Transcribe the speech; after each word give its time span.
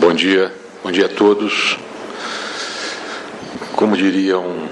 Bom 0.00 0.14
dia, 0.14 0.52
bom 0.84 0.92
dia 0.92 1.06
a 1.06 1.08
todos. 1.08 1.76
Como 3.74 3.96
diria 3.96 4.38
um 4.38 4.68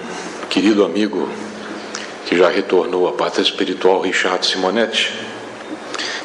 querido 0.49 0.84
amigo 0.84 1.29
que 2.26 2.38
já 2.38 2.49
retornou 2.49 3.08
à 3.08 3.13
pátria 3.13 3.42
espiritual, 3.42 4.00
Richard 4.00 4.47
Simonetti, 4.47 5.12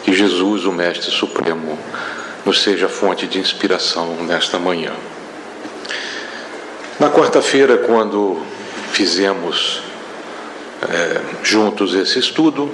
que 0.04 0.14
Jesus, 0.14 0.66
o 0.66 0.72
Mestre 0.72 1.10
Supremo, 1.10 1.80
nos 2.46 2.62
seja 2.62 2.88
fonte 2.88 3.26
de 3.26 3.40
inspiração 3.40 4.18
nesta 4.24 4.60
manhã. 4.60 4.92
Na 7.00 7.10
quarta-feira, 7.10 7.80
quando 7.80 8.40
fizemos 8.92 9.82
é, 10.88 11.22
juntos 11.42 11.96
esse 11.96 12.20
estudo, 12.20 12.70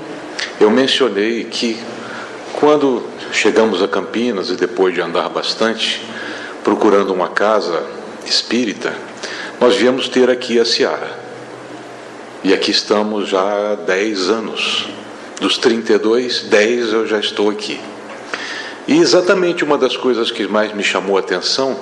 eu 0.59 0.69
mencionei 0.69 1.45
que 1.45 1.79
quando 2.59 3.01
chegamos 3.31 3.81
a 3.81 3.87
Campinas 3.87 4.49
e 4.49 4.55
depois 4.55 4.93
de 4.93 4.99
andar 4.99 5.29
bastante, 5.29 6.01
procurando 6.67 7.13
uma 7.13 7.29
casa 7.29 7.81
espírita, 8.25 8.93
nós 9.57 9.77
viemos 9.77 10.09
ter 10.09 10.29
aqui 10.29 10.59
a 10.59 10.65
Seara. 10.65 11.17
E 12.43 12.53
aqui 12.53 12.71
estamos 12.71 13.29
já 13.29 13.39
há 13.41 13.75
10 13.75 14.29
anos. 14.29 14.85
Dos 15.39 15.57
32, 15.57 16.41
10 16.41 16.91
eu 16.91 17.07
já 17.07 17.21
estou 17.21 17.49
aqui. 17.49 17.79
E 18.85 18.97
exatamente 18.97 19.63
uma 19.63 19.77
das 19.77 19.95
coisas 19.95 20.29
que 20.29 20.45
mais 20.45 20.73
me 20.73 20.83
chamou 20.83 21.15
a 21.15 21.21
atenção 21.21 21.79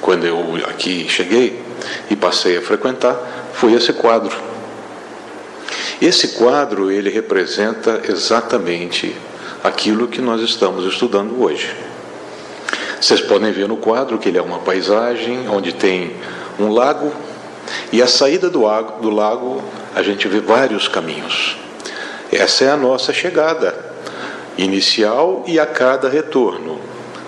quando 0.00 0.24
eu 0.24 0.40
aqui 0.68 1.08
cheguei 1.08 1.60
e 2.08 2.14
passei 2.14 2.58
a 2.58 2.62
frequentar 2.62 3.16
foi 3.54 3.72
esse 3.72 3.92
quadro. 3.92 4.36
Esse 6.00 6.28
quadro 6.28 6.92
ele 6.92 7.10
representa 7.10 8.02
exatamente 8.08 9.16
aquilo 9.64 10.06
que 10.06 10.20
nós 10.20 10.40
estamos 10.42 10.84
estudando 10.84 11.42
hoje. 11.42 11.87
Vocês 13.00 13.20
podem 13.20 13.52
ver 13.52 13.68
no 13.68 13.76
quadro 13.76 14.18
que 14.18 14.28
ele 14.28 14.38
é 14.38 14.42
uma 14.42 14.58
paisagem 14.58 15.48
onde 15.48 15.72
tem 15.72 16.16
um 16.58 16.68
lago 16.68 17.12
e 17.92 18.02
a 18.02 18.06
saída 18.06 18.50
do 18.50 18.62
lago, 18.62 19.00
do 19.00 19.10
lago 19.10 19.62
a 19.94 20.02
gente 20.02 20.26
vê 20.26 20.40
vários 20.40 20.88
caminhos. 20.88 21.56
Essa 22.32 22.64
é 22.64 22.70
a 22.70 22.76
nossa 22.76 23.12
chegada 23.12 23.74
inicial 24.56 25.44
e 25.46 25.58
a 25.58 25.66
cada 25.66 26.08
retorno, 26.08 26.80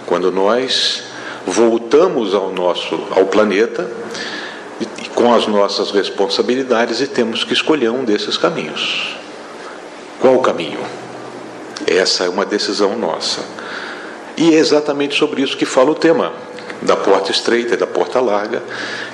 quando 0.07 0.33
nós 0.33 1.05
voltamos 1.47 2.35
ao 2.35 2.51
nosso 2.53 3.01
ao 3.11 3.27
planeta 3.27 3.89
com 5.15 5.35
as 5.35 5.47
nossas 5.47 5.91
responsabilidades 5.91 7.01
e 7.01 7.07
temos 7.07 7.45
que 7.45 7.53
escolher 7.53 7.91
um 7.91 8.05
desses 8.05 8.37
caminhos. 8.37 9.17
Qual 10.19 10.35
o 10.35 10.43
caminho? 10.43 10.81
Essa 11.87 12.25
é 12.25 12.29
uma 12.29 12.45
decisão 12.45 12.97
nossa. 12.97 13.43
E 14.41 14.55
é 14.55 14.59
exatamente 14.59 15.19
sobre 15.19 15.43
isso 15.43 15.55
que 15.55 15.67
fala 15.67 15.91
o 15.91 15.95
tema 15.95 16.33
da 16.81 16.97
porta 16.97 17.31
estreita 17.31 17.75
e 17.75 17.77
da 17.77 17.87
porta 17.87 18.21
larga, 18.21 18.63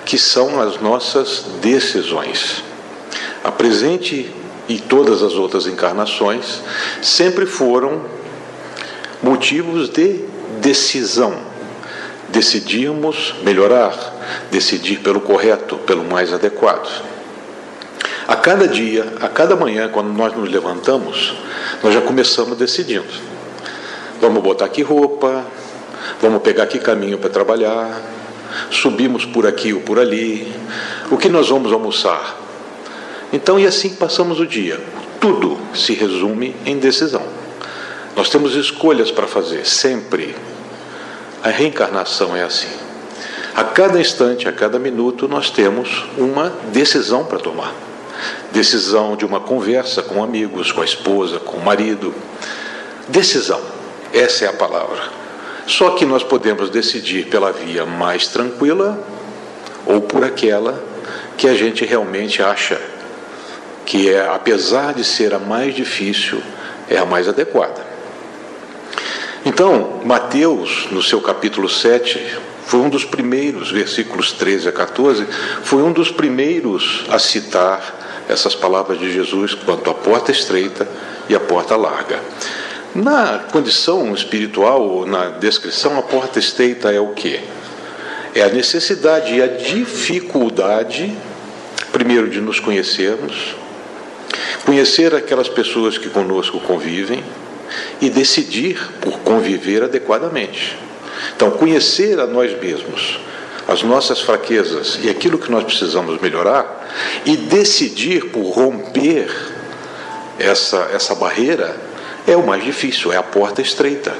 que 0.04 0.16
são 0.16 0.60
as 0.60 0.80
nossas 0.80 1.44
decisões. 1.60 2.62
A 3.42 3.50
presente 3.50 4.32
e 4.68 4.78
todas 4.78 5.24
as 5.24 5.32
outras 5.32 5.66
encarnações 5.66 6.62
sempre 7.02 7.44
foram 7.44 8.02
motivos 9.20 9.88
de 9.88 10.20
decisão. 10.60 11.34
Decidimos 12.28 13.34
melhorar, 13.42 13.96
decidir 14.52 15.00
pelo 15.00 15.20
correto, 15.20 15.76
pelo 15.78 16.04
mais 16.04 16.32
adequado. 16.32 17.02
A 18.28 18.36
cada 18.36 18.68
dia, 18.68 19.12
a 19.20 19.28
cada 19.28 19.56
manhã, 19.56 19.88
quando 19.88 20.12
nós 20.12 20.32
nos 20.36 20.48
levantamos, 20.48 21.34
nós 21.82 21.92
já 21.92 22.00
começamos 22.00 22.56
decidindo. 22.56 23.35
Vamos 24.20 24.42
botar 24.42 24.64
aqui 24.64 24.82
roupa, 24.82 25.44
vamos 26.20 26.42
pegar 26.42 26.64
aqui 26.64 26.78
caminho 26.78 27.18
para 27.18 27.30
trabalhar, 27.30 28.00
subimos 28.70 29.24
por 29.24 29.46
aqui 29.46 29.72
ou 29.72 29.80
por 29.80 29.98
ali, 29.98 30.52
o 31.10 31.16
que 31.16 31.28
nós 31.28 31.48
vamos 31.48 31.72
almoçar. 31.72 32.36
Então, 33.32 33.58
e 33.58 33.66
assim 33.66 33.90
passamos 33.90 34.40
o 34.40 34.46
dia. 34.46 34.80
Tudo 35.20 35.58
se 35.74 35.92
resume 35.94 36.54
em 36.64 36.78
decisão. 36.78 37.22
Nós 38.14 38.30
temos 38.30 38.54
escolhas 38.54 39.10
para 39.10 39.26
fazer, 39.26 39.66
sempre. 39.66 40.34
A 41.42 41.50
reencarnação 41.50 42.34
é 42.34 42.42
assim. 42.42 42.68
A 43.54 43.64
cada 43.64 44.00
instante, 44.00 44.48
a 44.48 44.52
cada 44.52 44.78
minuto, 44.78 45.28
nós 45.28 45.50
temos 45.50 46.04
uma 46.16 46.52
decisão 46.72 47.24
para 47.24 47.38
tomar. 47.38 47.74
Decisão 48.52 49.16
de 49.16 49.24
uma 49.24 49.40
conversa 49.40 50.02
com 50.02 50.22
amigos, 50.22 50.72
com 50.72 50.80
a 50.80 50.84
esposa, 50.84 51.38
com 51.38 51.56
o 51.58 51.64
marido. 51.64 52.14
Decisão. 53.08 53.75
Essa 54.12 54.44
é 54.46 54.48
a 54.48 54.52
palavra. 54.52 55.10
Só 55.66 55.90
que 55.90 56.04
nós 56.04 56.22
podemos 56.22 56.70
decidir 56.70 57.26
pela 57.26 57.52
via 57.52 57.84
mais 57.84 58.28
tranquila 58.28 58.98
ou 59.84 60.00
por 60.00 60.24
aquela 60.24 60.82
que 61.36 61.48
a 61.48 61.54
gente 61.54 61.84
realmente 61.84 62.42
acha 62.42 62.80
que 63.84 64.10
é, 64.10 64.26
apesar 64.28 64.94
de 64.94 65.04
ser 65.04 65.32
a 65.32 65.38
mais 65.38 65.74
difícil, 65.74 66.42
é 66.88 66.98
a 66.98 67.04
mais 67.04 67.28
adequada. 67.28 67.86
Então, 69.44 70.00
Mateus, 70.04 70.88
no 70.90 71.00
seu 71.00 71.20
capítulo 71.20 71.68
7, 71.68 72.20
foi 72.66 72.80
um 72.80 72.88
dos 72.88 73.04
primeiros, 73.04 73.70
versículos 73.70 74.32
13 74.32 74.68
a 74.68 74.72
14, 74.72 75.24
foi 75.62 75.84
um 75.84 75.92
dos 75.92 76.10
primeiros 76.10 77.04
a 77.08 77.18
citar 77.18 78.24
essas 78.28 78.56
palavras 78.56 78.98
de 78.98 79.12
Jesus 79.12 79.54
quanto 79.54 79.88
à 79.88 79.94
porta 79.94 80.32
estreita 80.32 80.88
e 81.28 81.34
a 81.36 81.38
porta 81.38 81.76
larga. 81.76 82.20
Na 82.96 83.40
condição 83.52 84.14
espiritual, 84.14 85.04
na 85.04 85.26
descrição, 85.28 85.98
a 85.98 86.02
porta 86.02 86.38
estreita 86.38 86.90
é 86.90 86.98
o 86.98 87.08
quê? 87.08 87.40
É 88.34 88.40
a 88.40 88.48
necessidade 88.48 89.34
e 89.34 89.42
a 89.42 89.46
dificuldade, 89.46 91.14
primeiro, 91.92 92.30
de 92.30 92.40
nos 92.40 92.58
conhecermos, 92.58 93.54
conhecer 94.64 95.14
aquelas 95.14 95.46
pessoas 95.46 95.98
que 95.98 96.08
conosco 96.08 96.58
convivem 96.60 97.22
e 98.00 98.08
decidir 98.08 98.80
por 99.02 99.18
conviver 99.18 99.82
adequadamente. 99.82 100.78
Então, 101.36 101.50
conhecer 101.50 102.18
a 102.18 102.26
nós 102.26 102.58
mesmos, 102.58 103.20
as 103.68 103.82
nossas 103.82 104.22
fraquezas 104.22 105.00
e 105.02 105.10
aquilo 105.10 105.36
que 105.36 105.50
nós 105.50 105.64
precisamos 105.64 106.18
melhorar 106.18 106.88
e 107.26 107.36
decidir 107.36 108.30
por 108.30 108.52
romper 108.52 109.30
essa, 110.38 110.88
essa 110.94 111.14
barreira 111.14 111.76
é 112.26 112.36
o 112.36 112.46
mais 112.46 112.64
difícil, 112.64 113.12
é 113.12 113.16
a 113.16 113.22
porta 113.22 113.62
estreita. 113.62 114.14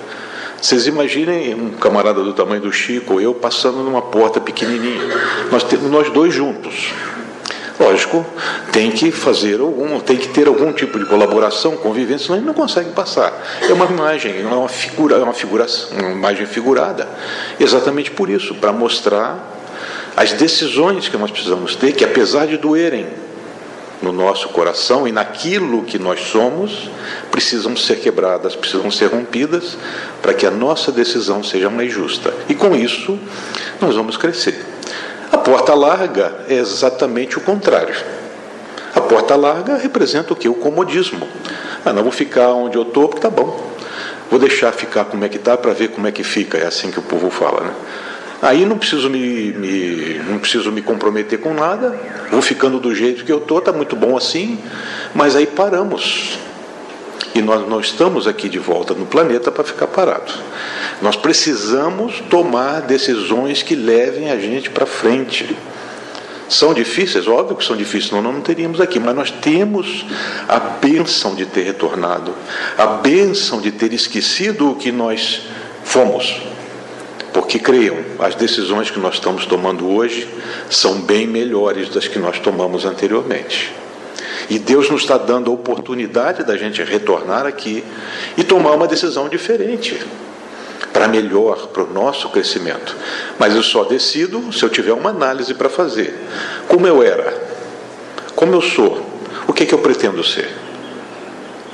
Vocês 0.60 0.86
imaginem 0.86 1.54
um 1.54 1.70
camarada 1.70 2.22
do 2.22 2.32
tamanho 2.32 2.62
do 2.62 2.72
Chico 2.72 3.14
ou 3.14 3.20
eu 3.20 3.34
passando 3.34 3.78
numa 3.78 4.02
porta 4.02 4.40
pequenininha. 4.40 5.02
Nós 5.50 5.62
temos 5.62 5.90
nós 5.90 6.10
dois 6.10 6.32
juntos. 6.32 6.92
Lógico, 7.78 8.24
tem 8.72 8.90
que 8.90 9.12
fazer 9.12 9.60
algum, 9.60 10.00
tem 10.00 10.16
que 10.16 10.28
ter 10.28 10.48
algum 10.48 10.72
tipo 10.72 10.98
de 10.98 11.04
colaboração, 11.04 11.76
convivência, 11.76 12.26
senão 12.26 12.38
ele 12.38 12.46
não 12.46 12.54
consegue 12.54 12.90
passar. 12.92 13.32
É 13.68 13.72
uma 13.72 13.84
imagem, 13.84 14.40
é 14.40 14.46
uma 14.46 14.68
figura, 14.68 15.16
é 15.16 15.22
uma 15.22 15.34
figuração, 15.34 15.90
uma 15.98 16.10
imagem 16.10 16.46
figurada. 16.46 17.06
Exatamente 17.60 18.10
por 18.10 18.30
isso, 18.30 18.54
para 18.54 18.72
mostrar 18.72 19.52
as 20.16 20.32
decisões 20.32 21.08
que 21.08 21.18
nós 21.18 21.30
precisamos 21.30 21.76
ter, 21.76 21.92
que 21.92 22.02
apesar 22.02 22.46
de 22.46 22.56
doerem, 22.56 23.06
no 24.02 24.12
nosso 24.12 24.48
coração 24.50 25.08
e 25.08 25.12
naquilo 25.12 25.82
que 25.82 25.98
nós 25.98 26.20
somos 26.20 26.90
precisam 27.30 27.76
ser 27.76 27.96
quebradas, 27.96 28.54
precisam 28.54 28.90
ser 28.90 29.06
rompidas 29.06 29.76
para 30.20 30.34
que 30.34 30.46
a 30.46 30.50
nossa 30.50 30.92
decisão 30.92 31.42
seja 31.42 31.70
mais 31.70 31.92
justa. 31.92 32.32
E 32.48 32.54
com 32.54 32.74
isso, 32.74 33.18
nós 33.80 33.94
vamos 33.94 34.16
crescer. 34.16 34.64
A 35.32 35.38
porta 35.38 35.74
larga 35.74 36.44
é 36.48 36.54
exatamente 36.54 37.38
o 37.38 37.40
contrário. 37.40 37.94
A 38.94 39.00
porta 39.00 39.36
larga 39.36 39.76
representa 39.76 40.32
o 40.32 40.36
que? 40.36 40.48
O 40.48 40.54
comodismo. 40.54 41.26
Ah, 41.84 41.92
não 41.92 42.02
vou 42.02 42.12
ficar 42.12 42.48
onde 42.52 42.76
eu 42.76 42.82
estou 42.82 43.08
porque 43.08 43.20
tá 43.20 43.30
bom. 43.30 43.70
Vou 44.30 44.40
deixar 44.40 44.72
ficar 44.72 45.04
como 45.04 45.24
é 45.24 45.28
que 45.28 45.36
está 45.36 45.56
para 45.56 45.72
ver 45.72 45.88
como 45.88 46.06
é 46.06 46.12
que 46.12 46.24
fica. 46.24 46.58
É 46.58 46.66
assim 46.66 46.90
que 46.90 46.98
o 46.98 47.02
povo 47.02 47.30
fala, 47.30 47.60
né? 47.60 47.74
Aí 48.42 48.66
não 48.66 48.76
preciso 48.76 49.08
me, 49.08 49.52
me, 49.52 50.20
não 50.28 50.38
preciso 50.38 50.70
me 50.70 50.82
comprometer 50.82 51.40
com 51.40 51.54
nada, 51.54 51.98
vou 52.30 52.42
ficando 52.42 52.78
do 52.78 52.94
jeito 52.94 53.24
que 53.24 53.32
eu 53.32 53.38
estou, 53.38 53.58
está 53.58 53.72
muito 53.72 53.96
bom 53.96 54.16
assim, 54.16 54.58
mas 55.14 55.34
aí 55.34 55.46
paramos. 55.46 56.38
E 57.34 57.42
nós 57.42 57.66
não 57.68 57.80
estamos 57.80 58.26
aqui 58.26 58.48
de 58.48 58.58
volta 58.58 58.94
no 58.94 59.06
planeta 59.06 59.50
para 59.50 59.64
ficar 59.64 59.86
parado. 59.86 60.32
Nós 61.02 61.16
precisamos 61.16 62.22
tomar 62.30 62.82
decisões 62.82 63.62
que 63.62 63.74
levem 63.74 64.30
a 64.30 64.38
gente 64.38 64.70
para 64.70 64.86
frente. 64.86 65.56
São 66.48 66.72
difíceis? 66.72 67.26
Óbvio 67.26 67.56
que 67.56 67.64
são 67.64 67.76
difíceis, 67.76 68.08
senão 68.08 68.22
não 68.22 68.40
teríamos 68.40 68.80
aqui, 68.80 68.98
mas 69.00 69.14
nós 69.14 69.30
temos 69.30 70.06
a 70.48 70.58
bênção 70.58 71.34
de 71.34 71.44
ter 71.44 71.62
retornado, 71.62 72.34
a 72.78 72.86
bênção 72.86 73.60
de 73.60 73.72
ter 73.72 73.92
esquecido 73.92 74.70
o 74.70 74.76
que 74.76 74.92
nós 74.92 75.42
fomos 75.84 76.55
porque 77.36 77.58
creiam, 77.58 77.98
as 78.18 78.34
decisões 78.34 78.90
que 78.90 78.98
nós 78.98 79.16
estamos 79.16 79.44
tomando 79.44 79.86
hoje 79.86 80.26
são 80.70 81.02
bem 81.02 81.26
melhores 81.26 81.90
das 81.90 82.08
que 82.08 82.18
nós 82.18 82.38
tomamos 82.38 82.86
anteriormente. 82.86 83.74
E 84.48 84.58
Deus 84.58 84.88
nos 84.88 85.02
está 85.02 85.18
dando 85.18 85.50
a 85.50 85.54
oportunidade 85.54 86.44
da 86.44 86.56
gente 86.56 86.82
retornar 86.82 87.44
aqui 87.44 87.84
e 88.38 88.42
tomar 88.42 88.70
uma 88.70 88.86
decisão 88.86 89.28
diferente. 89.28 90.02
para 90.94 91.08
melhor, 91.08 91.66
para 91.66 91.82
o 91.82 91.92
nosso 91.92 92.30
crescimento. 92.30 92.96
Mas 93.38 93.54
eu 93.54 93.62
só 93.62 93.84
decido 93.84 94.50
se 94.50 94.62
eu 94.62 94.70
tiver 94.70 94.94
uma 94.94 95.10
análise 95.10 95.52
para 95.52 95.68
fazer. 95.68 96.18
Como 96.66 96.86
eu 96.86 97.02
era? 97.02 97.38
Como 98.34 98.54
eu 98.54 98.62
sou? 98.62 99.04
O 99.46 99.52
que, 99.52 99.64
é 99.64 99.66
que 99.66 99.74
eu 99.74 99.78
pretendo 99.80 100.24
ser? 100.24 100.50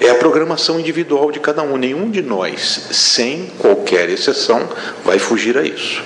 É 0.03 0.11
a 0.11 0.17
programação 0.17 0.81
individual 0.81 1.31
de 1.31 1.39
cada 1.39 1.63
um. 1.63 1.77
Nenhum 1.77 2.11
de 2.11 2.21
nós, 2.23 2.89
sem 2.91 3.47
qualquer 3.57 4.09
exceção, 4.09 4.69
vai 5.05 5.21
fugir 5.21 5.57
a 5.57 5.63
isso. 5.63 6.03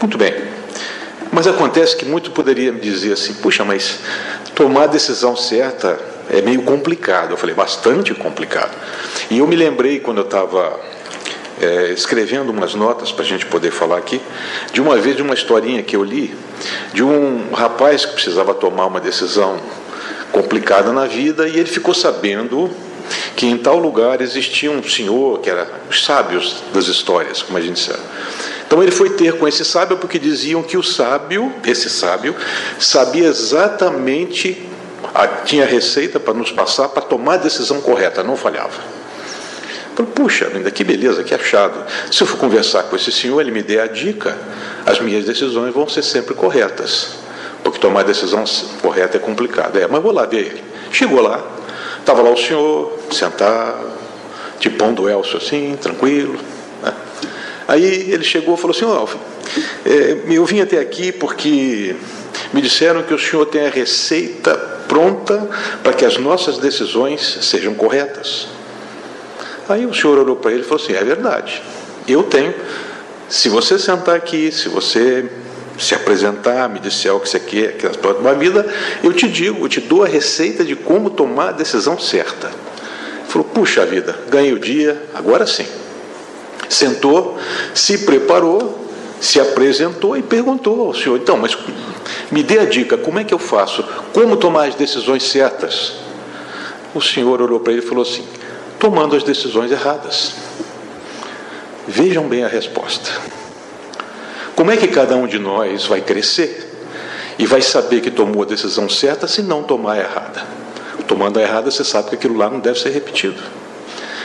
Muito 0.00 0.16
bem. 0.16 0.34
Mas 1.30 1.46
acontece 1.46 1.94
que 1.96 2.06
muito 2.06 2.30
poderia 2.30 2.72
me 2.72 2.80
dizer 2.80 3.12
assim: 3.12 3.34
puxa, 3.34 3.62
mas 3.62 3.98
tomar 4.54 4.84
a 4.84 4.86
decisão 4.86 5.36
certa 5.36 6.00
é 6.30 6.40
meio 6.40 6.62
complicado. 6.62 7.32
Eu 7.32 7.36
falei, 7.36 7.54
bastante 7.54 8.14
complicado. 8.14 8.74
E 9.30 9.38
eu 9.38 9.46
me 9.46 9.54
lembrei 9.54 10.00
quando 10.00 10.18
eu 10.18 10.24
estava 10.24 10.80
é, 11.60 11.92
escrevendo 11.92 12.48
umas 12.48 12.74
notas 12.74 13.12
para 13.12 13.22
a 13.22 13.28
gente 13.28 13.44
poder 13.44 13.70
falar 13.70 13.98
aqui, 13.98 14.18
de 14.72 14.80
uma 14.80 14.96
vez 14.96 15.14
de 15.14 15.20
uma 15.20 15.34
historinha 15.34 15.82
que 15.82 15.94
eu 15.94 16.02
li, 16.02 16.34
de 16.94 17.02
um 17.02 17.52
rapaz 17.52 18.06
que 18.06 18.14
precisava 18.14 18.54
tomar 18.54 18.86
uma 18.86 18.98
decisão 18.98 19.60
complicada 20.32 20.90
na 20.90 21.04
vida 21.04 21.46
e 21.46 21.58
ele 21.58 21.68
ficou 21.68 21.92
sabendo 21.92 22.70
que 23.36 23.46
em 23.46 23.56
tal 23.56 23.78
lugar 23.78 24.20
existia 24.20 24.70
um 24.70 24.82
senhor 24.82 25.40
que 25.40 25.50
era 25.50 25.68
os 25.88 26.04
sábios 26.04 26.62
das 26.72 26.86
histórias, 26.86 27.42
como 27.42 27.58
a 27.58 27.60
gente 27.60 27.78
sabe. 27.78 28.00
Então 28.66 28.82
ele 28.82 28.92
foi 28.92 29.10
ter 29.10 29.36
com 29.36 29.48
esse 29.48 29.64
sábio 29.64 29.96
porque 29.96 30.18
diziam 30.18 30.62
que 30.62 30.76
o 30.76 30.82
sábio, 30.82 31.52
esse 31.66 31.90
sábio, 31.90 32.36
sabia 32.78 33.26
exatamente, 33.26 34.68
tinha 35.44 35.66
receita 35.66 36.20
para 36.20 36.34
nos 36.34 36.52
passar 36.52 36.88
para 36.88 37.02
tomar 37.02 37.34
a 37.34 37.38
decisão 37.38 37.80
correta, 37.80 38.22
não 38.22 38.36
falhava. 38.36 38.78
Falei, 39.96 40.12
puxa, 40.14 40.50
ainda 40.54 40.70
que 40.70 40.84
beleza, 40.84 41.24
que 41.24 41.34
achado. 41.34 41.84
Se 42.12 42.22
eu 42.22 42.26
for 42.26 42.38
conversar 42.38 42.84
com 42.84 42.96
esse 42.96 43.10
senhor, 43.10 43.40
ele 43.40 43.50
me 43.50 43.62
der 43.62 43.80
a 43.80 43.86
dica, 43.86 44.36
as 44.86 45.00
minhas 45.00 45.24
decisões 45.24 45.74
vão 45.74 45.88
ser 45.88 46.02
sempre 46.02 46.34
corretas. 46.34 47.16
Porque 47.62 47.78
tomar 47.78 48.04
decisão 48.04 48.44
correta 48.80 49.16
é 49.16 49.20
complicado. 49.20 49.76
É, 49.76 49.86
mas 49.86 50.02
vou 50.02 50.12
lá 50.12 50.24
ver 50.24 50.46
ele. 50.46 50.64
Chegou 50.92 51.20
lá, 51.20 51.44
estava 52.00 52.22
lá 52.22 52.30
o 52.30 52.36
senhor, 52.36 52.98
sentado, 53.10 53.90
tipão 54.58 54.92
do 54.92 55.08
Elcio 55.08 55.38
assim, 55.38 55.76
tranquilo. 55.80 56.38
Né? 56.82 56.92
Aí 57.68 58.10
ele 58.10 58.24
chegou 58.24 58.54
e 58.54 58.58
falou 58.58 58.76
assim, 58.76 58.84
Alf, 58.84 59.14
é, 59.84 60.18
eu 60.28 60.44
vim 60.44 60.60
até 60.60 60.78
aqui 60.78 61.12
porque 61.12 61.94
me 62.52 62.60
disseram 62.60 63.02
que 63.02 63.14
o 63.14 63.18
senhor 63.18 63.46
tem 63.46 63.66
a 63.66 63.70
receita 63.70 64.54
pronta 64.88 65.48
para 65.82 65.92
que 65.92 66.04
as 66.04 66.18
nossas 66.18 66.58
decisões 66.58 67.38
sejam 67.42 67.74
corretas. 67.74 68.48
Aí 69.68 69.86
o 69.86 69.94
senhor 69.94 70.18
olhou 70.18 70.34
para 70.34 70.50
ele 70.50 70.62
e 70.62 70.64
falou 70.64 70.82
assim: 70.82 70.94
é 70.94 71.04
verdade, 71.04 71.62
eu 72.08 72.24
tenho. 72.24 72.52
Se 73.28 73.48
você 73.48 73.78
sentar 73.78 74.16
aqui, 74.16 74.50
se 74.50 74.68
você 74.68 75.30
se 75.80 75.94
apresentar, 75.94 76.68
me 76.68 76.78
disser 76.78 77.14
o 77.14 77.18
que 77.18 77.28
você 77.28 77.40
quer, 77.40 77.76
que 77.76 77.86
é 77.86 77.88
a 77.90 77.92
próxima 77.92 78.34
vida, 78.34 78.66
eu 79.02 79.12
te 79.12 79.26
digo, 79.26 79.64
eu 79.64 79.68
te 79.68 79.80
dou 79.80 80.04
a 80.04 80.06
receita 80.06 80.62
de 80.62 80.76
como 80.76 81.08
tomar 81.08 81.48
a 81.48 81.52
decisão 81.52 81.98
certa. 81.98 82.48
Ele 82.48 83.28
falou: 83.28 83.48
puxa 83.48 83.86
vida, 83.86 84.18
ganhei 84.28 84.52
o 84.52 84.58
dia, 84.58 85.02
agora 85.14 85.46
sim. 85.46 85.66
Sentou, 86.68 87.38
se 87.74 87.98
preparou, 87.98 88.88
se 89.20 89.40
apresentou 89.40 90.16
e 90.16 90.22
perguntou 90.22 90.88
ao 90.88 90.94
senhor: 90.94 91.16
então, 91.16 91.38
mas 91.38 91.56
me 92.30 92.42
dê 92.42 92.58
a 92.58 92.66
dica, 92.66 92.98
como 92.98 93.18
é 93.18 93.24
que 93.24 93.32
eu 93.32 93.38
faço? 93.38 93.82
Como 94.12 94.36
tomar 94.36 94.68
as 94.68 94.74
decisões 94.74 95.22
certas? 95.22 95.94
O 96.94 97.00
senhor 97.00 97.40
olhou 97.40 97.60
para 97.60 97.72
ele 97.72 97.82
e 97.82 97.86
falou 97.86 98.02
assim: 98.02 98.24
tomando 98.78 99.16
as 99.16 99.22
decisões 99.22 99.72
erradas. 99.72 100.32
Vejam 101.88 102.28
bem 102.28 102.44
a 102.44 102.48
resposta. 102.48 103.39
Como 104.54 104.70
é 104.70 104.76
que 104.76 104.88
cada 104.88 105.16
um 105.16 105.26
de 105.26 105.38
nós 105.38 105.86
vai 105.86 106.00
crescer 106.00 106.68
e 107.38 107.46
vai 107.46 107.62
saber 107.62 108.00
que 108.00 108.10
tomou 108.10 108.42
a 108.42 108.46
decisão 108.46 108.88
certa 108.88 109.26
se 109.26 109.42
não 109.42 109.62
tomar 109.62 109.94
a 109.94 109.98
errada? 109.98 110.42
Tomando 111.06 111.38
a 111.38 111.42
errada, 111.42 111.70
você 111.70 111.82
sabe 111.82 112.10
que 112.10 112.14
aquilo 112.14 112.36
lá 112.36 112.48
não 112.48 112.60
deve 112.60 112.78
ser 112.78 112.90
repetido. 112.90 113.42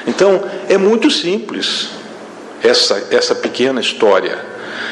Então, 0.05 0.43
é 0.69 0.77
muito 0.77 1.09
simples 1.09 1.89
essa, 2.63 3.07
essa 3.11 3.33
pequena 3.33 3.81
história. 3.81 4.37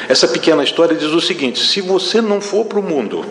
Essa 0.08 0.28
pequena 0.28 0.64
história 0.64 0.96
diz 0.96 1.12
o 1.12 1.22
seguinte: 1.22 1.60
se 1.60 1.82
você 1.82 2.22
não 2.22 2.42
for 2.42 2.66
para 2.66 2.80
o 2.80 2.84
mundo, 2.84 3.24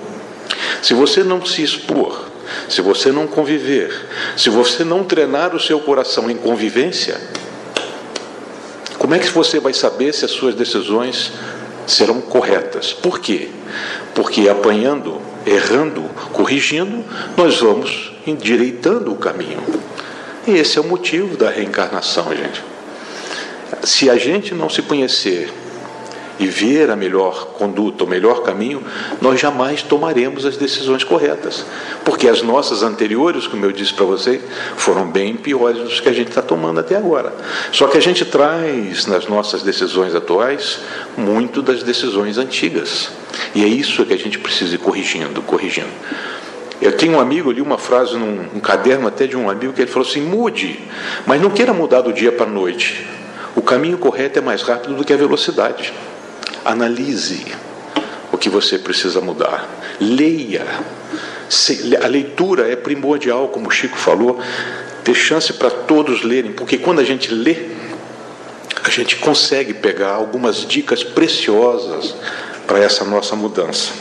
se 0.81 0.94
você 0.94 1.22
não 1.25 1.44
se 1.44 1.62
expor, 1.62 2.26
se 2.69 2.81
você 2.81 3.10
não 3.10 3.26
conviver, 3.26 4.06
se 4.37 4.48
você 4.48 4.84
não 4.84 5.05
treinar 5.05 5.55
o 5.55 5.60
seu 5.60 5.81
coração 5.81 6.31
em 6.31 6.37
convivência, 6.37 7.20
como 8.98 9.14
é 9.14 9.19
que 9.19 9.28
você 9.28 9.58
vai 9.58 9.72
saber 9.72 10.12
se 10.12 10.25
as 10.25 10.31
suas 10.31 10.55
decisões 10.55 11.32
serão 11.87 12.20
corretas? 12.20 12.93
Por 12.93 13.19
quê? 13.20 13.49
Porque 14.14 14.49
apanhando, 14.49 15.20
errando, 15.46 16.02
corrigindo, 16.32 17.05
nós 17.37 17.61
vamos 17.61 18.12
endireitando 18.26 19.12
o 19.12 19.17
caminho. 19.17 19.62
E 20.46 20.52
esse 20.52 20.79
é 20.79 20.81
o 20.81 20.84
motivo 20.84 21.37
da 21.37 21.50
reencarnação, 21.50 22.34
gente. 22.34 22.62
Se 23.84 24.11
a 24.11 24.17
gente 24.17 24.55
não 24.55 24.69
se 24.69 24.82
conhecer 24.82 25.52
e 26.38 26.46
ver 26.46 26.90
a 26.90 26.96
melhor 26.96 27.49
conduta, 27.58 28.05
o 28.05 28.06
melhor 28.06 28.43
caminho, 28.43 28.82
nós 29.20 29.40
jamais 29.40 29.82
tomaremos 29.82 30.44
as 30.44 30.56
decisões 30.56 31.05
corretas. 31.05 31.64
Porque 32.05 32.29
as 32.29 32.43
nossas 32.43 32.82
anteriores, 32.82 33.46
como 33.46 33.64
eu 33.64 33.73
disse 33.73 33.94
para 33.94 34.05
vocês, 34.05 34.43
foram 34.76 35.06
bem 35.06 35.37
piores 35.37 35.79
do 35.79 36.02
que 36.02 36.08
a 36.08 36.12
gente 36.12 36.29
está 36.29 36.43
tomando 36.43 36.81
até 36.81 36.96
agora. 36.96 37.32
Só 37.70 37.87
que 37.87 37.99
a 37.99 38.02
gente 38.02 38.25
traz 38.25 39.06
nas 39.06 39.26
nossas 39.26 39.62
decisões 39.62 40.14
atuais 40.14 40.81
muito 41.17 41.62
das 41.62 41.82
decisões 41.82 42.38
antigas. 42.38 43.11
E 43.55 43.62
é 43.62 43.67
isso 43.67 44.05
que 44.05 44.14
a 44.14 44.19
gente 44.19 44.38
precisa 44.38 44.75
ir 44.75 44.79
corrigindo, 44.79 45.43
corrigindo. 45.43 45.88
Eu 46.81 46.90
tenho 46.96 47.12
um 47.12 47.20
amigo, 47.20 47.49
eu 47.49 47.52
li 47.52 47.61
uma 47.62 47.79
frase 47.79 48.17
num 48.17 48.49
um 48.56 48.58
caderno 48.58 49.06
até 49.06 49.25
de 49.25 49.37
um 49.37 49.49
amigo 49.49 49.73
que 49.73 49.82
ele 49.82 49.90
falou 49.90 50.06
assim: 50.06 50.20
mude, 50.20 50.81
mas 51.25 51.40
não 51.40 51.49
queira 51.49 51.73
mudar 51.73 52.00
do 52.00 52.12
dia 52.12 52.32
para 52.32 52.46
a 52.46 52.50
noite. 52.50 53.06
O 53.55 53.62
caminho 53.62 53.99
correto 53.99 54.40
é 54.40 54.43
mais 54.43 54.62
rápido 54.62 54.94
do 54.94 55.05
que 55.05 55.12
a 55.12 55.17
velocidade. 55.17 55.93
Analise 56.64 57.44
o 58.31 58.38
que 58.38 58.49
você 58.49 58.79
precisa 58.79 59.20
mudar. 59.20 59.69
Leia. 60.00 60.64
A 62.03 62.06
leitura 62.06 62.70
é 62.70 62.76
primordial, 62.76 63.49
como 63.49 63.69
o 63.69 63.70
Chico 63.70 63.99
falou, 63.99 64.41
ter 65.05 65.14
chance 65.14 65.53
para 65.53 65.70
todos 65.70 66.23
lerem, 66.23 66.53
porque 66.53 66.79
quando 66.79 67.00
a 67.00 67.05
gente 67.05 67.32
lê, 67.32 67.56
a 68.82 68.88
gente 68.91 69.17
consegue 69.17 69.75
pegar 69.75 70.12
algumas 70.12 70.67
dicas 70.67 71.05
preciosas 71.05 72.14
para 72.67 72.79
essa 72.79 73.05
nossa 73.05 73.36
mudança. 73.36 73.93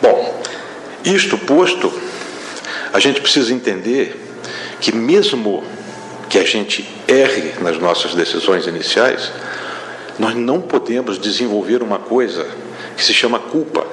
Bom, 0.00 0.42
isto 1.04 1.38
posto, 1.38 1.92
a 2.92 2.98
gente 2.98 3.20
precisa 3.20 3.52
entender 3.52 4.20
que 4.80 4.94
mesmo 4.94 5.64
que 6.28 6.38
a 6.38 6.44
gente 6.44 6.88
erre 7.06 7.54
nas 7.60 7.78
nossas 7.78 8.14
decisões 8.14 8.66
iniciais, 8.66 9.30
nós 10.18 10.34
não 10.34 10.60
podemos 10.60 11.18
desenvolver 11.18 11.82
uma 11.82 11.98
coisa 11.98 12.46
que 12.96 13.04
se 13.04 13.14
chama 13.14 13.38
culpa. 13.38 13.84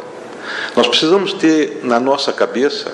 Nós 0.76 0.88
precisamos 0.88 1.34
ter 1.34 1.82
na 1.84 2.00
nossa 2.00 2.32
cabeça 2.34 2.92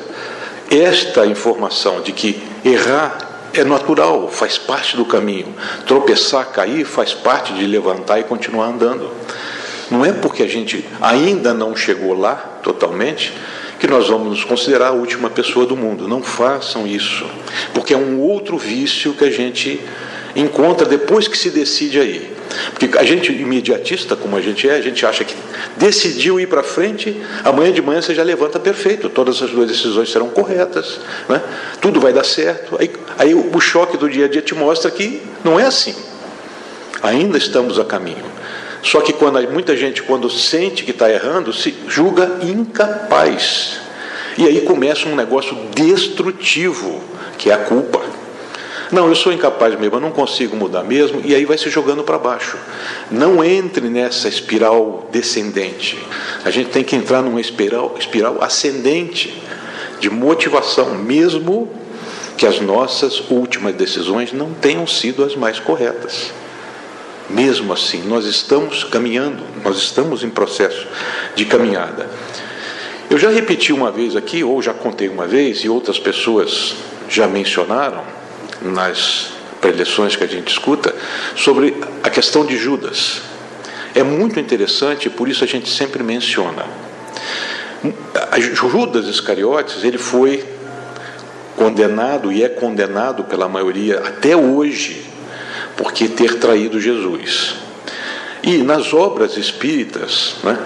esta 0.69 1.25
informação 1.25 2.01
de 2.01 2.11
que 2.11 2.41
errar 2.63 3.49
é 3.53 3.63
natural, 3.63 4.29
faz 4.29 4.57
parte 4.57 4.97
do 4.97 5.05
caminho. 5.05 5.53
Tropeçar, 5.85 6.47
cair, 6.51 6.85
faz 6.85 7.13
parte 7.13 7.53
de 7.53 7.65
levantar 7.65 8.19
e 8.19 8.23
continuar 8.23 8.67
andando. 8.67 9.09
Não 9.89 10.03
é 10.03 10.11
porque 10.11 10.43
a 10.43 10.47
gente 10.47 10.83
ainda 11.01 11.53
não 11.53 11.75
chegou 11.75 12.17
lá 12.17 12.35
totalmente 12.63 13.33
que 13.79 13.87
nós 13.87 14.07
vamos 14.07 14.29
nos 14.29 14.43
considerar 14.43 14.87
a 14.87 14.91
última 14.91 15.29
pessoa 15.29 15.65
do 15.65 15.77
mundo. 15.77 16.07
Não 16.07 16.23
façam 16.23 16.87
isso, 16.87 17.25
porque 17.73 17.93
é 17.93 17.97
um 17.97 18.19
outro 18.19 18.57
vício 18.57 19.13
que 19.13 19.23
a 19.23 19.29
gente 19.29 19.79
encontra 20.35 20.85
depois 20.85 21.27
que 21.27 21.37
se 21.37 21.49
decide 21.49 21.99
aí. 21.99 22.35
Porque 22.71 22.97
a 22.97 23.03
gente, 23.03 23.31
imediatista 23.31 24.15
como 24.15 24.35
a 24.35 24.41
gente 24.41 24.67
é, 24.67 24.75
a 24.75 24.81
gente 24.81 25.05
acha 25.05 25.23
que 25.23 25.35
decidiu 25.77 26.39
ir 26.39 26.47
para 26.47 26.63
frente, 26.63 27.21
amanhã 27.43 27.71
de 27.71 27.81
manhã 27.81 28.01
você 28.01 28.13
já 28.13 28.23
levanta 28.23 28.59
perfeito, 28.59 29.09
todas 29.09 29.41
as 29.41 29.49
duas 29.49 29.67
decisões 29.67 30.11
serão 30.11 30.29
corretas, 30.29 30.99
né? 31.27 31.41
tudo 31.81 31.99
vai 31.99 32.13
dar 32.13 32.23
certo. 32.23 32.77
Aí, 32.79 32.91
aí 33.17 33.33
o 33.33 33.59
choque 33.59 33.97
do 33.97 34.09
dia 34.09 34.25
a 34.25 34.27
dia 34.27 34.41
te 34.41 34.53
mostra 34.53 34.91
que 34.91 35.21
não 35.43 35.59
é 35.59 35.65
assim. 35.65 35.95
Ainda 37.01 37.37
estamos 37.37 37.79
a 37.79 37.85
caminho. 37.85 38.25
Só 38.81 39.01
que 39.01 39.13
quando 39.13 39.41
muita 39.51 39.75
gente, 39.75 40.03
quando 40.03 40.29
sente 40.29 40.83
que 40.83 40.91
está 40.91 41.09
errando, 41.09 41.51
se 41.51 41.73
julga 41.87 42.39
incapaz. 42.43 43.79
E 44.37 44.45
aí 44.45 44.61
começa 44.61 45.07
um 45.07 45.15
negócio 45.15 45.55
destrutivo, 45.73 47.01
que 47.37 47.49
é 47.49 47.53
a 47.53 47.57
culpa. 47.57 48.01
Não, 48.91 49.07
eu 49.07 49.15
sou 49.15 49.33
incapaz 49.33 49.77
mesmo, 49.79 49.95
eu 49.95 49.99
não 49.99 50.11
consigo 50.11 50.55
mudar 50.55 50.83
mesmo, 50.83 51.21
e 51.23 51.33
aí 51.33 51.45
vai 51.45 51.57
se 51.57 51.69
jogando 51.69 52.03
para 52.03 52.17
baixo. 52.17 52.57
Não 53.09 53.43
entre 53.43 53.89
nessa 53.89 54.27
espiral 54.27 55.09
descendente. 55.11 55.97
A 56.43 56.51
gente 56.51 56.69
tem 56.69 56.83
que 56.83 56.95
entrar 56.95 57.21
numa 57.21 57.41
espiral, 57.41 57.95
espiral 57.99 58.43
ascendente 58.43 59.41
de 59.99 60.09
motivação, 60.09 60.93
mesmo 60.95 61.69
que 62.37 62.45
as 62.45 62.59
nossas 62.59 63.21
últimas 63.31 63.73
decisões 63.75 64.33
não 64.33 64.53
tenham 64.53 64.85
sido 64.85 65.23
as 65.23 65.35
mais 65.35 65.59
corretas. 65.59 66.31
mesmo 67.29 67.73
assim, 67.73 68.03
nós 68.07 68.25
estamos 68.25 68.83
caminhando, 68.83 69.43
nós 69.63 69.77
estamos 69.77 70.23
em 70.23 70.29
processo 70.29 70.87
de 71.35 71.45
caminhada. 71.45 72.07
Eu 73.09 73.17
já 73.17 73.29
repeti 73.29 73.73
uma 73.73 73.91
vez 73.91 74.15
aqui, 74.15 74.43
ou 74.43 74.61
já 74.61 74.73
contei 74.73 75.09
uma 75.09 75.25
vez, 75.25 75.59
e 75.59 75.69
outras 75.69 75.99
pessoas 75.99 76.75
já 77.09 77.27
mencionaram 77.27 78.03
nas 78.61 79.31
preleções 79.61 80.15
que 80.15 80.23
a 80.23 80.27
gente 80.27 80.49
escuta, 80.49 80.93
sobre 81.35 81.75
a 82.03 82.09
questão 82.09 82.45
de 82.45 82.57
Judas. 82.57 83.21
É 83.93 84.03
muito 84.03 84.39
interessante, 84.39 85.09
por 85.09 85.27
isso 85.27 85.43
a 85.43 85.47
gente 85.47 85.69
sempre 85.69 86.03
menciona. 86.03 86.65
Judas 88.37 89.07
Iscariotes, 89.07 89.83
ele 89.83 89.97
foi 89.97 90.43
condenado 91.55 92.31
e 92.31 92.43
é 92.43 92.49
condenado 92.49 93.23
pela 93.23 93.47
maioria 93.47 93.99
até 93.99 94.35
hoje 94.35 95.05
porque 95.77 96.07
ter 96.07 96.39
traído 96.39 96.79
Jesus. 96.79 97.55
E 98.43 98.57
nas 98.57 98.93
obras 98.93 99.37
espíritas, 99.37 100.35
né, 100.43 100.57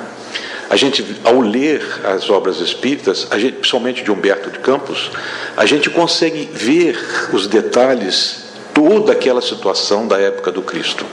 a 0.69 0.75
gente, 0.75 1.03
ao 1.23 1.41
ler 1.41 1.81
as 2.03 2.29
obras 2.29 2.59
espíritas, 2.59 3.27
a 3.31 3.39
gente, 3.39 3.53
principalmente 3.53 4.03
de 4.03 4.11
Humberto 4.11 4.51
de 4.51 4.59
Campos, 4.59 5.09
a 5.57 5.65
gente 5.65 5.89
consegue 5.89 6.47
ver 6.53 6.97
os 7.33 7.47
detalhes, 7.47 8.43
toda 8.73 9.11
aquela 9.11 9.41
situação 9.41 10.07
da 10.07 10.19
época 10.19 10.51
do 10.51 10.61
Cristo. 10.61 11.05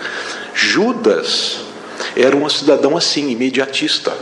Judas 0.55 1.61
era 2.15 2.37
um 2.37 2.49
cidadão 2.49 2.97
assim, 2.97 3.31
imediatista. 3.31 4.13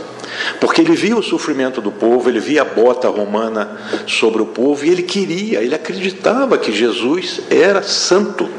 Porque 0.59 0.81
ele 0.81 0.95
via 0.95 1.15
o 1.15 1.23
sofrimento 1.23 1.81
do 1.81 1.91
povo, 1.91 2.29
ele 2.29 2.39
via 2.39 2.61
a 2.61 2.65
bota 2.65 3.07
romana 3.09 3.77
sobre 4.07 4.41
o 4.41 4.45
povo 4.45 4.85
e 4.85 4.89
ele 4.89 5.03
queria, 5.03 5.61
ele 5.61 5.75
acreditava 5.75 6.57
que 6.57 6.71
Jesus 6.71 7.41
era 7.49 7.81
santo. 7.83 8.49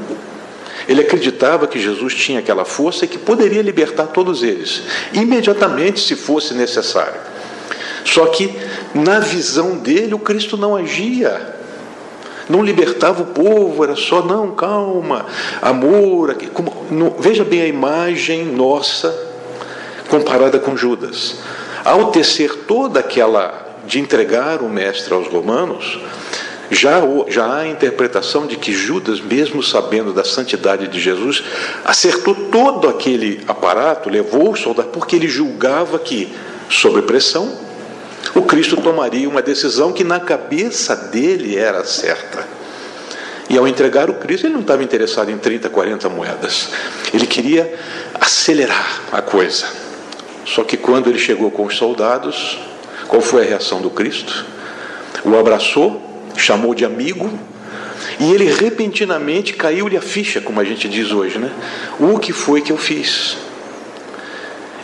Ele 0.89 1.01
acreditava 1.01 1.67
que 1.67 1.81
Jesus 1.81 2.15
tinha 2.15 2.39
aquela 2.39 2.65
força 2.65 3.05
e 3.05 3.09
que 3.09 3.19
poderia 3.19 3.63
libertar 3.63 4.07
todos 4.07 4.43
eles, 4.43 4.83
imediatamente, 5.13 6.01
se 6.01 6.15
fosse 6.15 6.55
necessário. 6.55 7.21
Só 8.05 8.27
que, 8.27 8.57
na 8.95 9.19
visão 9.19 9.79
dele, 9.79 10.15
o 10.15 10.19
Cristo 10.19 10.57
não 10.57 10.77
agia, 10.77 11.55
não 12.49 12.63
libertava 12.63 13.23
o 13.23 13.27
povo, 13.27 13.83
era 13.83 13.97
só, 13.97 14.23
não, 14.23 14.53
calma, 14.53 15.27
amor. 15.61 16.37
Como, 16.55 16.87
não, 16.91 17.11
veja 17.19 17.45
bem 17.45 17.63
a 17.63 17.67
imagem 17.67 18.45
nossa 18.45 19.13
comparada 20.09 20.59
com 20.61 20.77
Judas. 20.77 21.37
Ao 21.85 22.11
tecer 22.13 22.65
toda 22.67 23.01
aquela 23.01 23.67
de 23.87 24.01
entregar 24.01 24.63
o 24.63 24.69
mestre 24.69 25.13
aos 25.15 25.29
romanos, 25.29 26.01
já, 26.71 27.01
já 27.29 27.47
há 27.47 27.59
a 27.59 27.69
interpretação 27.69 28.47
de 28.47 28.57
que 28.57 28.73
Judas, 28.73 29.21
mesmo 29.21 29.63
sabendo 29.63 30.13
da 30.13 30.25
santidade 30.25 30.89
de 30.89 31.01
Jesus, 31.01 31.43
acertou 31.85 32.35
todo 32.35 32.89
aquele 32.89 33.43
aparato, 33.47 34.11
levou 34.11 34.53
os 34.53 34.61
soldados, 34.61 34.93
porque 34.93 35.17
ele 35.17 35.29
julgava 35.29 35.99
que, 35.99 36.33
sob 36.69 37.03
pressão, 37.03 37.67
o 38.35 38.43
Cristo 38.43 38.77
tomaria 38.77 39.29
uma 39.29 39.43
decisão 39.43 39.93
que 39.93 40.03
na 40.03 40.19
cabeça 40.19 40.97
dele 40.97 41.57
era 41.57 41.85
certa. 41.85 42.47
E 43.49 43.57
ao 43.57 43.69
entregar 43.69 44.11
o 44.11 44.15
Cristo, 44.15 44.47
ele 44.47 44.55
não 44.55 44.63
estava 44.63 44.83
interessado 44.83 45.31
em 45.31 45.39
30, 45.39 45.71
40 45.71 46.09
moedas. 46.09 46.69
Ele 47.15 47.27
queria 47.27 47.79
acelerar 48.15 49.03
a 49.13 49.23
coisa. 49.23 49.67
Só 50.45 50.65
que 50.65 50.77
quando 50.77 51.09
ele 51.09 51.19
chegou 51.19 51.51
com 51.51 51.65
os 51.65 51.77
soldados, 51.77 52.59
qual 53.07 53.23
foi 53.23 53.45
a 53.45 53.49
reação 53.49 53.81
do 53.81 53.91
Cristo? 53.91 54.45
O 55.25 55.37
abraçou 55.37 56.16
chamou 56.37 56.75
de 56.75 56.85
amigo, 56.85 57.31
e 58.19 58.33
ele 58.33 58.45
repentinamente 58.51 59.53
caiu-lhe 59.53 59.97
a 59.97 60.01
ficha, 60.01 60.41
como 60.41 60.61
a 60.61 60.65
gente 60.65 60.89
diz 60.89 61.13
hoje, 61.13 61.39
né? 61.39 61.51
O 61.99 62.19
que 62.19 62.33
foi 62.33 62.61
que 62.61 62.73
eu 62.73 62.77
fiz? 62.77 63.37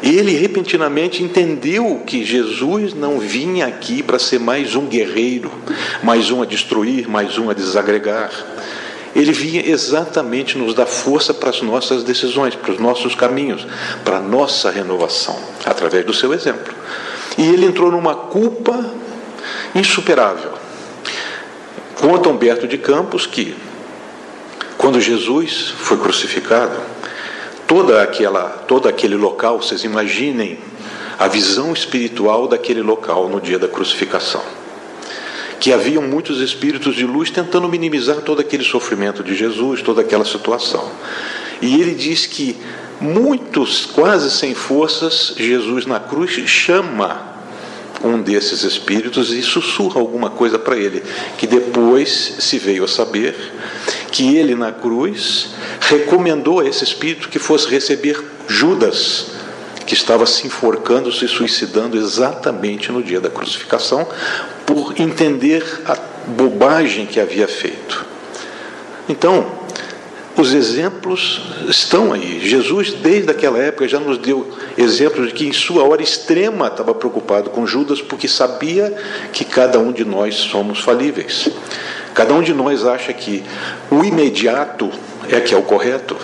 Ele 0.02 0.32
repentinamente 0.32 1.22
entendeu 1.22 2.02
que 2.04 2.24
Jesus 2.24 2.92
não 2.92 3.20
vinha 3.20 3.66
aqui 3.66 4.02
para 4.02 4.18
ser 4.18 4.40
mais 4.40 4.74
um 4.74 4.86
guerreiro, 4.86 5.50
mais 6.02 6.30
um 6.30 6.42
a 6.42 6.44
destruir, 6.44 7.08
mais 7.08 7.38
um 7.38 7.48
a 7.48 7.54
desagregar. 7.54 8.30
Ele 9.14 9.32
vinha 9.32 9.64
exatamente 9.64 10.58
nos 10.58 10.74
dar 10.74 10.86
força 10.86 11.32
para 11.32 11.50
as 11.50 11.62
nossas 11.62 12.02
decisões, 12.02 12.56
para 12.56 12.72
os 12.72 12.80
nossos 12.80 13.14
caminhos, 13.14 13.64
para 14.04 14.16
a 14.16 14.20
nossa 14.20 14.70
renovação, 14.70 15.38
através 15.64 16.04
do 16.04 16.12
seu 16.12 16.34
exemplo. 16.34 16.74
E 17.38 17.42
ele 17.42 17.66
entrou 17.66 17.90
numa 17.92 18.14
culpa 18.14 18.84
insuperável. 19.74 20.61
Conta 22.02 22.28
Humberto 22.28 22.66
de 22.66 22.76
Campos 22.78 23.26
que, 23.26 23.54
quando 24.76 25.00
Jesus 25.00 25.68
foi 25.68 25.96
crucificado, 25.98 26.76
toda 27.64 28.02
aquela, 28.02 28.48
todo 28.66 28.88
aquele 28.88 29.14
local, 29.14 29.62
vocês 29.62 29.84
imaginem 29.84 30.58
a 31.16 31.28
visão 31.28 31.72
espiritual 31.72 32.48
daquele 32.48 32.82
local 32.82 33.28
no 33.28 33.40
dia 33.40 33.56
da 33.56 33.68
crucificação. 33.68 34.42
Que 35.60 35.72
haviam 35.72 36.02
muitos 36.02 36.40
espíritos 36.40 36.96
de 36.96 37.06
luz 37.06 37.30
tentando 37.30 37.68
minimizar 37.68 38.16
todo 38.22 38.40
aquele 38.40 38.64
sofrimento 38.64 39.22
de 39.22 39.36
Jesus, 39.36 39.80
toda 39.80 40.00
aquela 40.00 40.24
situação. 40.24 40.90
E 41.60 41.80
ele 41.80 41.94
diz 41.94 42.26
que 42.26 42.56
muitos, 43.00 43.86
quase 43.86 44.28
sem 44.28 44.56
forças, 44.56 45.34
Jesus 45.36 45.86
na 45.86 46.00
cruz 46.00 46.32
chama 46.48 47.31
um 48.04 48.20
desses 48.20 48.62
espíritos 48.62 49.32
e 49.32 49.42
sussurra 49.42 50.00
alguma 50.00 50.30
coisa 50.30 50.58
para 50.58 50.76
ele, 50.76 51.02
que 51.38 51.46
depois 51.46 52.36
se 52.38 52.58
veio 52.58 52.84
a 52.84 52.88
saber 52.88 53.34
que 54.10 54.36
ele 54.36 54.54
na 54.54 54.72
cruz 54.72 55.50
recomendou 55.80 56.60
a 56.60 56.66
esse 56.66 56.84
espírito 56.84 57.28
que 57.28 57.38
fosse 57.38 57.68
receber 57.68 58.22
Judas, 58.46 59.26
que 59.86 59.94
estava 59.94 60.26
se 60.26 60.46
enforcando, 60.46 61.12
se 61.12 61.26
suicidando 61.28 61.96
exatamente 61.96 62.90
no 62.92 63.02
dia 63.02 63.20
da 63.20 63.30
crucificação, 63.30 64.06
por 64.66 64.94
entender 65.00 65.64
a 65.86 65.96
bobagem 66.26 67.06
que 67.06 67.20
havia 67.20 67.48
feito. 67.48 68.04
Então, 69.08 69.61
os 70.36 70.54
exemplos 70.54 71.42
estão 71.68 72.12
aí. 72.12 72.40
Jesus, 72.40 72.92
desde 72.92 73.30
aquela 73.30 73.58
época, 73.58 73.86
já 73.86 74.00
nos 74.00 74.18
deu 74.18 74.50
exemplos 74.78 75.28
de 75.28 75.34
que, 75.34 75.46
em 75.46 75.52
sua 75.52 75.84
hora 75.84 76.02
extrema, 76.02 76.68
estava 76.68 76.94
preocupado 76.94 77.50
com 77.50 77.66
Judas, 77.66 78.00
porque 78.00 78.26
sabia 78.26 78.94
que 79.32 79.44
cada 79.44 79.78
um 79.78 79.92
de 79.92 80.04
nós 80.04 80.34
somos 80.34 80.80
falíveis. 80.80 81.48
Cada 82.14 82.34
um 82.34 82.42
de 82.42 82.54
nós 82.54 82.86
acha 82.86 83.12
que 83.12 83.44
o 83.90 84.04
imediato 84.04 84.90
é 85.28 85.40
que 85.40 85.54
é 85.54 85.56
o 85.56 85.62
correto. 85.62 86.16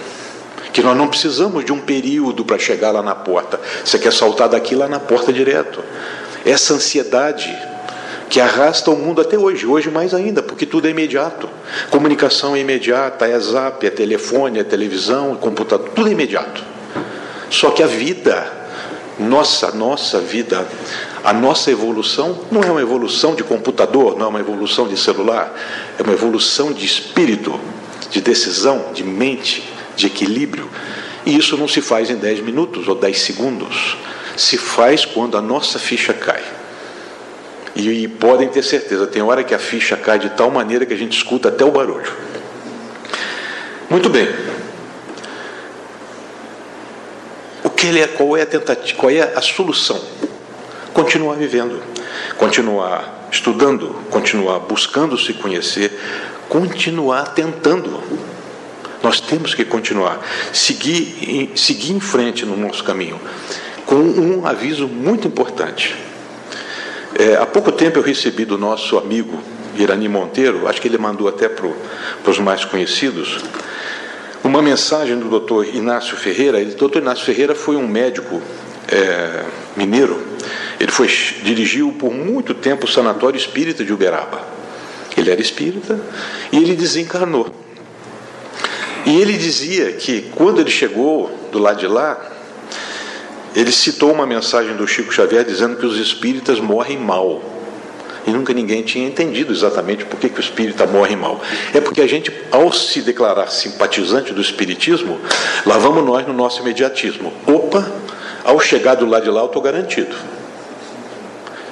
Que 0.73 0.83
nós 0.83 0.97
não 0.97 1.09
precisamos 1.09 1.65
de 1.65 1.73
um 1.73 1.81
período 1.81 2.45
para 2.45 2.59
chegar 2.59 2.91
lá 2.91 3.03
na 3.03 3.15
porta. 3.15 3.61
Você 3.85 3.99
quer 3.99 4.13
saltar 4.13 4.49
daqui 4.49 4.75
lá 4.75 4.89
na 4.89 5.01
porta 5.01 5.33
direto. 5.33 5.83
Essa 6.45 6.75
ansiedade 6.75 7.55
que 8.29 8.41
arrasta 8.41 8.91
o 8.91 8.97
mundo 8.97 9.21
até 9.21 9.39
hoje, 9.39 9.67
hoje 9.67 9.91
mais 9.91 10.13
ainda, 10.13 10.43
porque 10.43 10.67
tudo 10.67 10.87
é 10.87 10.91
imediato. 10.91 11.49
Comunicação 11.91 12.55
é 12.55 12.61
imediata, 12.61 13.27
é 13.27 13.39
zap, 13.39 13.87
é 13.87 13.91
telefone, 13.91 14.59
é 14.59 14.65
televisão, 14.65 15.33
é 15.33 15.37
computador, 15.37 15.89
tudo 15.95 16.09
é 16.09 16.13
imediato. 16.13 16.63
Só 17.51 17.71
que 17.71 17.83
a 17.83 17.87
vida, 17.87 18.51
nossa, 19.19 19.71
nossa 19.73 20.21
vida, 20.21 20.67
a 21.25 21.33
nossa 21.33 21.71
evolução 21.71 22.45
não 22.51 22.63
é 22.63 22.71
uma 22.71 22.83
evolução 22.83 23.35
de 23.35 23.43
computador, 23.43 24.17
não 24.19 24.27
é 24.27 24.29
uma 24.29 24.41
evolução 24.41 24.87
de 24.87 24.97
celular, 24.99 25.55
é 25.99 26.03
uma 26.03 26.13
evolução 26.13 26.73
de 26.73 26.85
espírito, 26.85 27.59
de 28.11 28.21
decisão, 28.21 28.93
de 28.93 29.03
mente, 29.03 29.63
de 29.97 30.07
equilíbrio. 30.07 30.69
E 31.25 31.37
isso 31.37 31.57
não 31.57 31.67
se 31.67 31.81
faz 31.81 32.11
em 32.11 32.17
10 32.17 32.41
minutos 32.41 32.87
ou 32.89 32.95
10 32.95 33.19
segundos. 33.21 33.97
Se 34.37 34.57
faz 34.57 35.05
quando 35.05 35.37
a 35.37 35.43
nossa 35.43 35.79
ficha 35.79 36.13
cai. 36.13 36.58
E, 37.79 37.89
e 38.03 38.09
podem 38.09 38.49
ter 38.49 38.65
certeza, 38.65 39.07
tem 39.07 39.23
hora 39.23 39.45
que 39.45 39.55
a 39.55 39.59
ficha 39.59 39.97
cai 39.97 40.19
de 40.19 40.31
tal 40.31 40.51
maneira 40.51 40.85
que 40.85 40.93
a 40.93 40.97
gente 40.97 41.17
escuta 41.17 41.49
até 41.49 41.65
o 41.65 41.71
barulho. 41.71 42.13
Muito 43.89 44.11
bem. 44.11 44.29
O 47.63 47.71
que 47.71 47.97
é, 48.01 48.09
qual 48.09 48.37
é 48.37 48.43
a 48.43 48.47
tentativa, 48.47 48.99
qual 48.99 49.11
é 49.11 49.21
a 49.21 49.41
solução? 49.41 50.03
Continuar 50.93 51.37
vivendo, 51.37 51.81
continuar 52.37 53.29
estudando, 53.31 53.95
continuar 54.11 54.59
buscando 54.59 55.17
se 55.17 55.33
conhecer, 55.35 55.97
continuar 56.49 57.33
tentando. 57.33 58.03
Nós 59.01 59.21
temos 59.21 59.55
que 59.55 59.65
continuar, 59.65 60.21
seguir, 60.53 61.53
seguir 61.55 61.93
em 61.93 62.01
frente 62.01 62.45
no 62.45 62.57
nosso 62.57 62.83
caminho, 62.83 63.21
com 63.87 63.95
um 63.95 64.45
aviso 64.45 64.89
muito 64.89 65.29
importante. 65.29 65.95
É, 67.19 67.35
há 67.35 67.45
pouco 67.45 67.73
tempo 67.73 67.99
eu 67.99 68.03
recebi 68.03 68.45
do 68.45 68.57
nosso 68.57 68.97
amigo 68.97 69.43
Irani 69.77 70.09
Monteiro, 70.09 70.69
acho 70.69 70.81
que 70.81 70.87
ele 70.87 70.99
mandou 70.99 71.27
até 71.27 71.49
para 71.49 71.67
os 72.25 72.39
mais 72.39 72.65
conhecidos, 72.65 73.41
uma 74.45 74.63
mensagem 74.63 75.19
do 75.19 75.29
doutor 75.29 75.67
Inácio 75.67 76.17
Ferreira. 76.17 76.59
O 76.61 76.65
doutor 76.77 77.03
Inácio 77.03 77.25
Ferreira 77.25 77.57
foi 77.57 77.75
um 77.75 77.89
médico 77.89 78.41
é, 78.87 79.45
mineiro, 79.77 80.25
ele 80.79 80.93
foi, 80.93 81.09
dirigiu 81.43 81.91
por 81.91 82.15
muito 82.15 82.55
tempo 82.55 82.87
o 82.87 82.89
Sanatório 82.89 83.37
Espírita 83.37 83.85
de 83.85 83.93
Uberaba. 83.93 84.41
Ele 85.17 85.29
era 85.29 85.41
espírita 85.41 85.99
e 86.53 86.59
ele 86.59 86.77
desencarnou. 86.77 87.53
E 89.05 89.21
ele 89.21 89.37
dizia 89.37 89.91
que 89.95 90.31
quando 90.37 90.61
ele 90.61 90.71
chegou 90.71 91.37
do 91.51 91.59
lado 91.59 91.81
de 91.81 91.89
lá, 91.89 92.38
ele 93.59 93.73
citou 93.73 94.13
uma 94.13 94.25
mensagem 94.25 94.77
do 94.77 94.87
Chico 94.87 95.13
Xavier 95.13 95.45
dizendo 95.45 95.75
que 95.75 95.85
os 95.85 95.99
espíritas 95.99 96.61
morrem 96.61 96.97
mal. 96.97 97.43
E 98.25 98.31
nunca 98.31 98.53
ninguém 98.53 98.83
tinha 98.83 99.05
entendido 99.05 99.53
exatamente 99.53 100.05
por 100.05 100.17
que, 100.21 100.29
que 100.29 100.39
o 100.39 100.41
espírita 100.41 100.87
morre 100.87 101.17
mal. 101.17 101.41
É 101.75 101.81
porque 101.81 102.01
a 102.01 102.07
gente, 102.07 102.33
ao 102.53 102.73
se 102.73 103.03
declarar 103.03 103.49
simpatizante 103.49 104.33
do 104.33 104.41
espiritismo, 104.41 105.19
lá 105.67 105.77
vamos 105.77 106.05
nós 106.05 106.25
no 106.25 106.33
nosso 106.33 106.61
imediatismo. 106.61 107.33
Opa, 107.49 107.85
ao 108.45 108.61
chegar 108.61 108.95
do 108.95 109.07
lado 109.07 109.25
de 109.25 109.31
lá 109.31 109.41
eu 109.41 109.47
estou 109.47 109.61
garantido. 109.61 110.15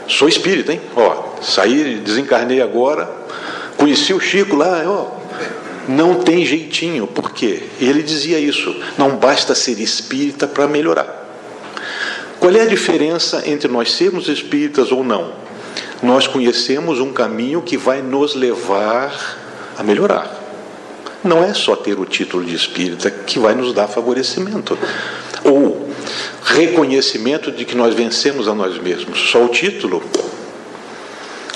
Sou 0.09 0.29
espírita, 0.29 0.73
hein? 0.73 0.81
Ó, 0.97 1.37
saí, 1.41 2.01
desencarnei 2.05 2.61
agora, 2.61 3.09
conheci 3.77 4.13
o 4.13 4.19
Chico 4.19 4.57
lá, 4.57 4.83
ó, 4.87 5.07
não 5.87 6.17
tem 6.17 6.45
jeitinho. 6.45 7.07
Por 7.07 7.31
quê? 7.31 7.63
Ele 7.81 8.03
dizia 8.03 8.41
isso. 8.41 8.75
Não 8.99 9.11
basta 9.11 9.55
ser 9.55 9.79
espírita 9.79 10.49
para 10.49 10.67
melhorar. 10.67 11.16
Qual 12.39 12.55
é 12.55 12.61
a 12.61 12.67
diferença 12.67 13.43
entre 13.47 13.69
nós 13.69 13.93
sermos 13.93 14.29
espíritas 14.29 14.93
ou 14.93 15.03
não? 15.03 15.33
Nós 16.03 16.27
conhecemos 16.27 17.01
um 17.01 17.13
caminho 17.13 17.63
que 17.63 17.77
vai 17.77 18.03
nos 18.03 18.35
levar 18.35 19.13
a 19.77 19.83
melhorar. 19.83 20.31
Não 21.25 21.43
é 21.43 21.53
só 21.55 21.75
ter 21.75 21.99
o 21.99 22.05
título 22.05 22.45
de 22.45 22.55
espírita 22.55 23.11
que 23.11 23.39
vai 23.39 23.55
nos 23.55 23.73
dar 23.73 23.89
favorecimento 23.89 24.79
ou 25.43 25.89
reconhecimento 26.45 27.51
de 27.51 27.65
que 27.65 27.75
nós 27.75 27.95
vencemos 27.95 28.47
a 28.47 28.55
nós 28.55 28.79
mesmos. 28.79 29.31
Só 29.31 29.45
o 29.45 29.49
título. 29.49 30.03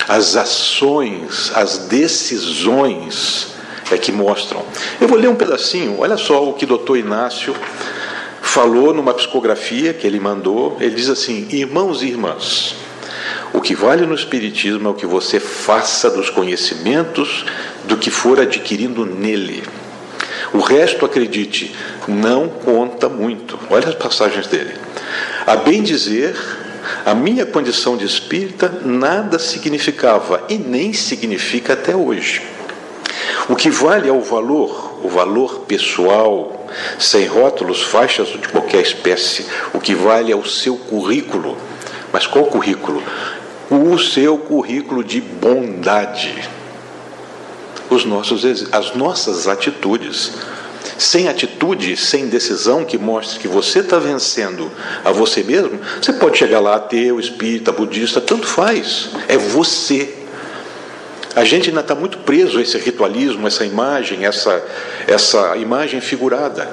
As 0.07 0.35
ações, 0.35 1.51
as 1.55 1.77
decisões 1.87 3.47
é 3.91 3.97
que 3.97 4.11
mostram. 4.11 4.63
Eu 4.99 5.07
vou 5.07 5.17
ler 5.17 5.27
um 5.27 5.35
pedacinho, 5.35 5.99
olha 5.99 6.17
só 6.17 6.43
o 6.49 6.53
que 6.53 6.65
o 6.65 6.67
doutor 6.67 6.97
Inácio 6.97 7.55
falou 8.41 8.93
numa 8.93 9.13
psicografia 9.13 9.93
que 9.93 10.05
ele 10.05 10.19
mandou. 10.19 10.77
Ele 10.79 10.95
diz 10.95 11.09
assim: 11.09 11.47
Irmãos 11.51 12.01
e 12.01 12.07
irmãs, 12.07 12.75
o 13.53 13.61
que 13.61 13.75
vale 13.75 14.05
no 14.05 14.15
Espiritismo 14.15 14.87
é 14.87 14.91
o 14.91 14.95
que 14.95 15.05
você 15.05 15.39
faça 15.39 16.09
dos 16.09 16.29
conhecimentos 16.29 17.45
do 17.85 17.97
que 17.97 18.09
for 18.09 18.39
adquirindo 18.39 19.05
nele. 19.05 19.63
O 20.53 20.59
resto, 20.59 21.05
acredite, 21.05 21.73
não 22.07 22.47
conta 22.49 23.07
muito. 23.07 23.57
Olha 23.69 23.87
as 23.87 23.95
passagens 23.95 24.47
dele. 24.47 24.73
A 25.45 25.55
bem 25.55 25.81
dizer, 25.81 26.35
a 27.05 27.13
minha 27.13 27.45
condição 27.45 27.95
de 27.95 28.05
espírita 28.05 28.81
nada 28.83 29.39
significava 29.39 30.43
e 30.49 30.57
nem 30.57 30.93
significa 30.93 31.73
até 31.73 31.95
hoje. 31.95 32.41
O 33.49 33.55
que 33.55 33.69
vale 33.69 34.09
é 34.09 34.11
o 34.11 34.21
valor, 34.21 34.90
o 35.03 35.09
valor 35.09 35.61
pessoal, 35.61 36.67
sem 36.99 37.25
rótulos, 37.25 37.81
faixas 37.81 38.29
de 38.29 38.47
qualquer 38.47 38.81
espécie. 38.81 39.45
O 39.73 39.79
que 39.79 39.93
vale 39.93 40.31
é 40.31 40.35
o 40.35 40.45
seu 40.45 40.77
currículo. 40.77 41.57
Mas 42.11 42.27
qual 42.27 42.45
currículo? 42.45 43.01
O 43.69 43.97
seu 43.97 44.37
currículo 44.37 45.03
de 45.03 45.21
bondade. 45.21 46.49
Os 47.89 48.05
nossos, 48.05 48.43
as 48.71 48.95
nossas 48.95 49.47
atitudes. 49.47 50.33
Sem 50.97 51.27
atitude, 51.27 51.95
sem 51.97 52.27
decisão 52.27 52.85
que 52.85 52.97
mostre 52.97 53.39
que 53.39 53.47
você 53.47 53.79
está 53.79 53.97
vencendo 53.97 54.71
a 55.03 55.11
você 55.11 55.43
mesmo, 55.43 55.79
você 56.01 56.13
pode 56.13 56.37
chegar 56.37 56.59
lá 56.59 56.75
ateu, 56.75 57.19
espírita, 57.19 57.71
budista, 57.71 58.21
tanto 58.21 58.47
faz. 58.47 59.09
É 59.27 59.37
você 59.37 60.20
a 61.35 61.45
gente 61.45 61.69
ainda 61.69 61.81
está 61.81 61.95
muito 61.95 62.19
preso 62.19 62.59
a 62.59 62.61
esse 62.61 62.77
ritualismo, 62.77 63.47
essa 63.47 63.65
imagem, 63.65 64.25
essa, 64.25 64.63
essa 65.07 65.55
imagem 65.57 66.01
figurada. 66.01 66.69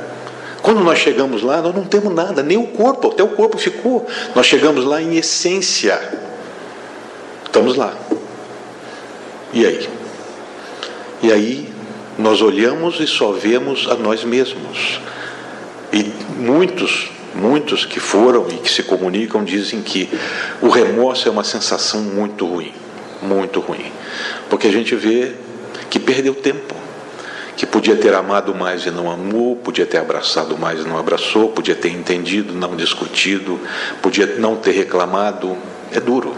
Quando 0.62 0.80
nós 0.80 0.98
chegamos 0.98 1.42
lá, 1.42 1.62
nós 1.62 1.74
não 1.74 1.84
temos 1.84 2.12
nada, 2.12 2.42
nem 2.42 2.58
o 2.58 2.66
corpo, 2.66 3.08
até 3.08 3.22
o 3.22 3.28
corpo 3.28 3.56
ficou. 3.56 4.06
Nós 4.34 4.46
chegamos 4.46 4.84
lá 4.84 5.00
em 5.00 5.16
essência. 5.16 6.00
Estamos 7.44 7.76
lá. 7.76 7.94
E 9.52 9.64
aí? 9.64 9.88
E 11.22 11.32
aí 11.32 11.72
nós 12.18 12.42
olhamos 12.42 12.98
e 12.98 13.06
só 13.06 13.30
vemos 13.30 13.86
a 13.88 13.94
nós 13.94 14.24
mesmos. 14.24 15.00
E 15.92 16.12
muitos, 16.36 17.10
muitos 17.32 17.86
que 17.86 18.00
foram 18.00 18.46
e 18.48 18.54
que 18.54 18.70
se 18.70 18.82
comunicam 18.82 19.44
dizem 19.44 19.80
que 19.82 20.10
o 20.60 20.68
remorso 20.68 21.28
é 21.28 21.30
uma 21.30 21.44
sensação 21.44 22.00
muito 22.00 22.44
ruim 22.44 22.74
muito 23.22 23.60
ruim. 23.60 23.92
Porque 24.48 24.66
a 24.66 24.72
gente 24.72 24.94
vê 24.94 25.32
que 25.90 25.98
perdeu 25.98 26.34
tempo, 26.34 26.74
que 27.56 27.66
podia 27.66 27.96
ter 27.96 28.14
amado 28.14 28.54
mais 28.54 28.86
e 28.86 28.90
não 28.90 29.10
amou, 29.10 29.56
podia 29.56 29.84
ter 29.84 29.98
abraçado 29.98 30.56
mais 30.56 30.80
e 30.80 30.88
não 30.88 30.98
abraçou, 30.98 31.48
podia 31.48 31.74
ter 31.74 31.88
entendido, 31.88 32.54
não 32.54 32.76
discutido, 32.76 33.58
podia 34.00 34.26
não 34.38 34.56
ter 34.56 34.72
reclamado. 34.72 35.56
É 35.90 35.98
duro. 35.98 36.34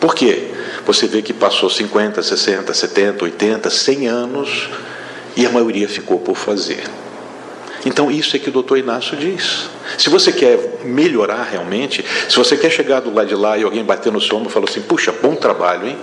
Por 0.00 0.14
quê? 0.14 0.50
Você 0.86 1.06
vê 1.06 1.22
que 1.22 1.32
passou 1.32 1.68
50, 1.68 2.22
60, 2.22 2.72
70, 2.72 3.24
80, 3.24 3.70
100 3.70 4.06
anos 4.08 4.70
e 5.36 5.46
a 5.46 5.50
maioria 5.50 5.88
ficou 5.88 6.18
por 6.18 6.36
fazer. 6.36 6.84
Então, 7.86 8.10
isso 8.10 8.34
é 8.34 8.38
que 8.40 8.48
o 8.48 8.52
doutor 8.52 8.78
Inácio 8.78 9.16
diz. 9.16 9.70
Se 9.96 10.10
você 10.10 10.32
quer 10.32 10.80
melhorar 10.84 11.44
realmente, 11.44 12.04
se 12.28 12.36
você 12.36 12.56
quer 12.56 12.68
chegar 12.68 12.98
do 12.98 13.14
lado 13.14 13.28
de 13.28 13.36
lá 13.36 13.56
e 13.56 13.62
alguém 13.62 13.84
bater 13.84 14.12
no 14.12 14.20
seu 14.20 14.36
ombro 14.36 14.50
e 14.50 14.52
falar 14.52 14.68
assim: 14.68 14.82
puxa, 14.82 15.12
bom 15.12 15.36
trabalho, 15.36 15.86
hein? 15.86 15.96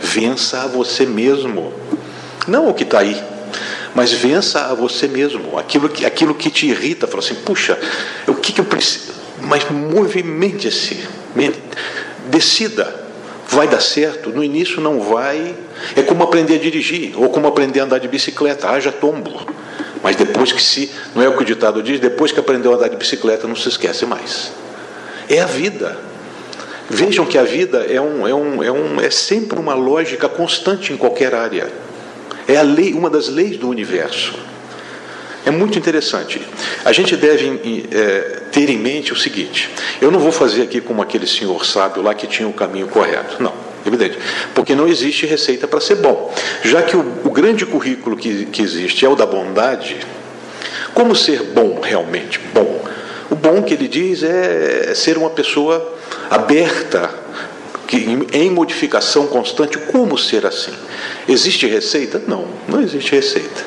Vença 0.00 0.62
a 0.62 0.66
você 0.66 1.06
mesmo. 1.06 1.72
Não 2.48 2.68
o 2.68 2.74
que 2.74 2.82
está 2.82 2.98
aí, 2.98 3.22
mas 3.94 4.10
vença 4.10 4.62
a 4.66 4.74
você 4.74 5.06
mesmo. 5.06 5.56
Aquilo 5.56 5.88
que, 5.88 6.04
aquilo 6.04 6.34
que 6.34 6.50
te 6.50 6.66
irrita, 6.66 7.06
fala 7.06 7.20
assim: 7.20 7.36
puxa, 7.36 7.78
o 8.26 8.34
que, 8.34 8.52
que 8.52 8.60
eu 8.60 8.64
preciso? 8.64 9.12
Mas 9.40 9.70
movimente-se, 9.70 11.06
decida. 12.26 13.00
Vai 13.46 13.68
dar 13.68 13.80
certo? 13.80 14.30
No 14.30 14.42
início 14.42 14.80
não 14.80 15.00
vai. 15.00 15.54
É 15.94 16.02
como 16.02 16.24
aprender 16.24 16.56
a 16.56 16.58
dirigir, 16.58 17.12
ou 17.16 17.28
como 17.28 17.46
aprender 17.46 17.78
a 17.78 17.84
andar 17.84 17.98
de 17.98 18.08
bicicleta, 18.08 18.68
haja 18.68 18.90
tombo. 18.90 19.46
Mas 20.02 20.16
depois 20.16 20.52
que 20.52 20.62
se, 20.62 20.90
não 21.14 21.22
é 21.22 21.28
o 21.28 21.36
que 21.36 21.42
o 21.42 21.46
ditado 21.46 21.82
diz, 21.82 22.00
depois 22.00 22.32
que 22.32 22.40
aprendeu 22.40 22.72
a 22.72 22.76
andar 22.76 22.88
de 22.88 22.96
bicicleta, 22.96 23.46
não 23.46 23.54
se 23.54 23.68
esquece 23.68 24.04
mais. 24.04 24.52
É 25.28 25.40
a 25.40 25.46
vida. 25.46 25.96
Vejam 26.90 27.24
que 27.24 27.38
a 27.38 27.44
vida 27.44 27.86
é, 27.88 28.00
um, 28.00 28.26
é, 28.26 28.34
um, 28.34 28.62
é, 28.62 28.72
um, 28.72 29.00
é 29.00 29.10
sempre 29.10 29.58
uma 29.58 29.74
lógica 29.74 30.28
constante 30.28 30.92
em 30.92 30.96
qualquer 30.96 31.34
área. 31.34 31.72
É 32.48 32.56
a 32.56 32.62
lei, 32.62 32.92
uma 32.92 33.08
das 33.08 33.28
leis 33.28 33.56
do 33.56 33.68
universo. 33.68 34.34
É 35.46 35.50
muito 35.50 35.78
interessante. 35.78 36.40
A 36.84 36.92
gente 36.92 37.16
deve 37.16 37.88
é, 37.90 38.42
ter 38.50 38.68
em 38.68 38.78
mente 38.78 39.12
o 39.12 39.16
seguinte: 39.16 39.70
eu 40.00 40.10
não 40.10 40.18
vou 40.18 40.32
fazer 40.32 40.62
aqui 40.62 40.80
como 40.80 41.00
aquele 41.00 41.26
senhor 41.26 41.64
sábio 41.64 42.02
lá 42.02 42.14
que 42.14 42.26
tinha 42.26 42.48
o 42.48 42.52
caminho 42.52 42.88
correto. 42.88 43.42
Não. 43.42 43.71
Evidente. 43.84 44.18
Porque 44.54 44.74
não 44.74 44.86
existe 44.86 45.26
receita 45.26 45.66
para 45.66 45.80
ser 45.80 45.96
bom. 45.96 46.32
Já 46.64 46.82
que 46.82 46.96
o, 46.96 47.00
o 47.24 47.30
grande 47.30 47.66
currículo 47.66 48.16
que, 48.16 48.46
que 48.46 48.62
existe 48.62 49.04
é 49.04 49.08
o 49.08 49.16
da 49.16 49.26
bondade, 49.26 49.96
como 50.94 51.16
ser 51.16 51.42
bom 51.42 51.80
realmente? 51.80 52.40
Bom. 52.52 52.84
O 53.30 53.34
bom 53.34 53.62
que 53.62 53.74
ele 53.74 53.88
diz 53.88 54.22
é 54.22 54.94
ser 54.94 55.16
uma 55.16 55.30
pessoa 55.30 55.96
aberta, 56.30 57.10
que, 57.86 57.96
em 58.32 58.50
modificação 58.50 59.26
constante. 59.26 59.78
Como 59.78 60.18
ser 60.18 60.46
assim? 60.46 60.72
Existe 61.28 61.66
receita? 61.66 62.20
Não, 62.26 62.46
não 62.68 62.80
existe 62.80 63.14
receita. 63.14 63.64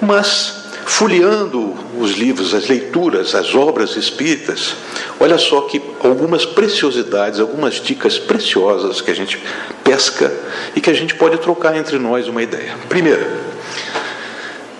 Mas 0.00 0.57
folheando 0.88 1.76
os 2.00 2.12
livros, 2.12 2.54
as 2.54 2.66
leituras, 2.66 3.34
as 3.34 3.54
obras 3.54 3.94
espíritas, 3.94 4.74
olha 5.20 5.36
só 5.36 5.60
que 5.60 5.80
algumas 6.02 6.46
preciosidades, 6.46 7.38
algumas 7.38 7.74
dicas 7.74 8.18
preciosas 8.18 9.02
que 9.02 9.10
a 9.10 9.14
gente 9.14 9.38
pesca 9.84 10.32
e 10.74 10.80
que 10.80 10.88
a 10.88 10.94
gente 10.94 11.14
pode 11.14 11.36
trocar 11.38 11.76
entre 11.76 11.98
nós 11.98 12.26
uma 12.26 12.42
ideia. 12.42 12.74
Primeiro, 12.88 13.24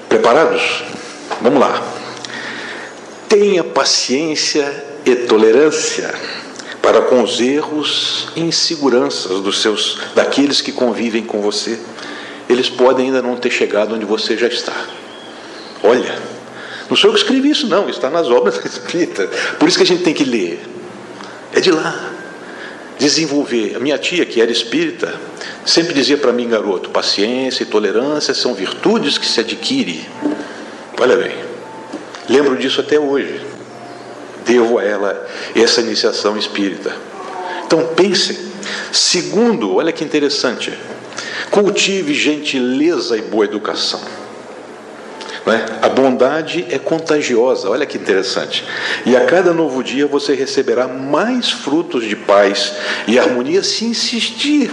preparados? 0.09 0.83
Vamos 1.43 1.61
lá. 1.61 1.87
Tenha 3.29 3.63
paciência 3.63 4.87
e 5.05 5.15
tolerância 5.15 6.13
para 6.81 7.03
com 7.03 7.23
os 7.23 7.39
erros 7.39 8.29
e 8.35 8.41
inseguranças 8.41 9.43
dos 9.43 9.61
seus 9.61 10.01
daqueles 10.15 10.63
que 10.63 10.73
convivem 10.73 11.23
com 11.23 11.43
você. 11.43 11.79
Eles 12.49 12.71
podem 12.71 13.07
ainda 13.07 13.21
não 13.21 13.37
ter 13.37 13.51
chegado 13.51 13.95
onde 13.95 14.07
você 14.07 14.39
já 14.39 14.49
está. 14.49 14.75
Olha, 15.83 16.19
não 16.89 16.97
sou 16.97 17.11
eu 17.11 17.15
que 17.15 17.21
escrevi 17.21 17.51
isso, 17.51 17.67
não, 17.67 17.89
está 17.89 18.09
nas 18.09 18.29
obras 18.29 18.57
espíritas. 18.65 19.29
Por 19.59 19.69
isso 19.69 19.77
que 19.77 19.85
a 19.85 19.87
gente 19.87 20.03
tem 20.03 20.15
que 20.15 20.25
ler. 20.25 20.61
É 21.53 21.61
de 21.61 21.71
lá. 21.71 22.13
Desenvolver. 22.99 23.77
A 23.77 23.79
minha 23.79 23.99
tia, 23.99 24.25
que 24.25 24.41
era 24.41 24.51
espírita, 24.51 25.15
sempre 25.65 25.95
dizia 25.95 26.17
para 26.17 26.33
mim, 26.33 26.49
garoto: 26.49 26.91
paciência 26.91 27.63
e 27.63 27.67
tolerância 27.67 28.35
são 28.35 28.55
virtudes 28.55 29.19
que 29.19 29.27
se 29.27 29.41
adquire. 29.41 30.09
Olha 31.01 31.17
bem, 31.17 31.33
lembro 32.29 32.57
disso 32.57 32.81
até 32.81 32.99
hoje. 32.99 33.41
Devo 34.45 34.79
a 34.79 34.85
ela 34.85 35.29
essa 35.55 35.81
iniciação 35.81 36.37
espírita. 36.37 36.95
Então 37.67 37.87
pensem. 37.95 38.49
Segundo, 38.91 39.77
olha 39.77 39.93
que 39.93 40.05
interessante, 40.05 40.73
cultive 41.51 42.15
gentileza 42.15 43.17
e 43.17 43.23
boa 43.23 43.45
educação. 43.45 44.01
Né? 45.49 45.65
A 45.81 45.89
bondade 45.89 46.67
é 46.69 46.79
contagiosa, 46.79 47.71
olha 47.71 47.87
que 47.87 47.97
interessante. 47.97 48.65
E 49.07 49.17
a 49.17 49.25
cada 49.25 49.55
novo 49.55 49.83
dia 49.83 50.07
você 50.07 50.35
receberá 50.35 50.87
mais 50.87 51.51
frutos 51.51 52.05
de 52.05 52.15
paz 52.15 52.75
e 53.07 53.19
harmonia 53.19 53.63
se 53.63 53.87
insistir 53.87 54.71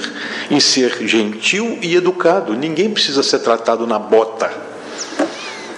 em 0.51 0.59
ser 0.59 1.07
gentil 1.07 1.79
e 1.81 1.95
educado. 1.95 2.53
Ninguém 2.53 2.89
precisa 2.89 3.23
ser 3.23 3.39
tratado 3.39 3.87
na 3.87 3.97
bota. 3.97 4.51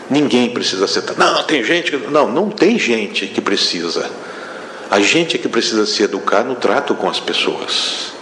Ninguém 0.09 0.49
precisa 0.49 0.87
ser 0.87 1.03
tratado. 1.03 1.31
Não, 1.31 1.43
tem 1.43 1.63
gente 1.63 1.91
que. 1.91 1.97
Não, 2.09 2.31
não 2.31 2.49
tem 2.49 2.79
gente 2.79 3.27
que 3.27 3.39
precisa. 3.39 4.09
A 4.89 4.99
gente 4.99 5.35
é 5.35 5.39
que 5.39 5.49
precisa 5.49 5.85
se 5.85 6.01
educar 6.01 6.43
no 6.43 6.55
trato 6.55 6.95
com 6.95 7.07
as 7.07 7.19
pessoas. 7.19 8.13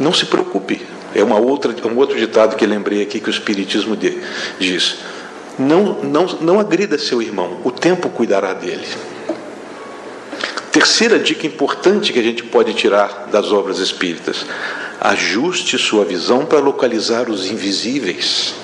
Não 0.00 0.12
se 0.12 0.24
preocupe. 0.26 0.93
É 1.14 1.22
uma 1.22 1.38
outra, 1.38 1.74
um 1.86 1.96
outro 1.96 2.18
ditado 2.18 2.56
que 2.56 2.66
lembrei 2.66 3.02
aqui 3.02 3.20
que 3.20 3.28
o 3.28 3.30
Espiritismo 3.30 3.96
diz. 4.58 4.96
Não, 5.58 6.02
não, 6.02 6.26
não 6.40 6.58
agrida 6.58 6.98
seu 6.98 7.22
irmão, 7.22 7.60
o 7.62 7.70
tempo 7.70 8.08
cuidará 8.10 8.52
dele. 8.52 8.86
Terceira 10.72 11.20
dica 11.20 11.46
importante 11.46 12.12
que 12.12 12.18
a 12.18 12.22
gente 12.22 12.42
pode 12.42 12.74
tirar 12.74 13.28
das 13.30 13.52
obras 13.52 13.78
espíritas: 13.78 14.44
ajuste 15.00 15.78
sua 15.78 16.04
visão 16.04 16.44
para 16.44 16.58
localizar 16.58 17.30
os 17.30 17.48
invisíveis. 17.48 18.54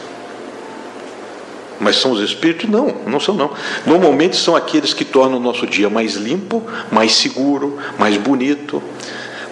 Mas 1.78 1.96
são 1.96 2.10
os 2.10 2.20
espíritos? 2.20 2.68
Não, 2.68 2.96
não 3.06 3.20
são 3.20 3.34
não. 3.34 3.52
Normalmente 3.86 4.36
são 4.36 4.56
aqueles 4.56 4.92
que 4.92 5.04
tornam 5.04 5.38
o 5.38 5.40
nosso 5.40 5.66
dia 5.66 5.88
mais 5.88 6.14
limpo, 6.14 6.62
mais 6.90 7.14
seguro, 7.14 7.78
mais 7.96 8.16
bonito. 8.16 8.82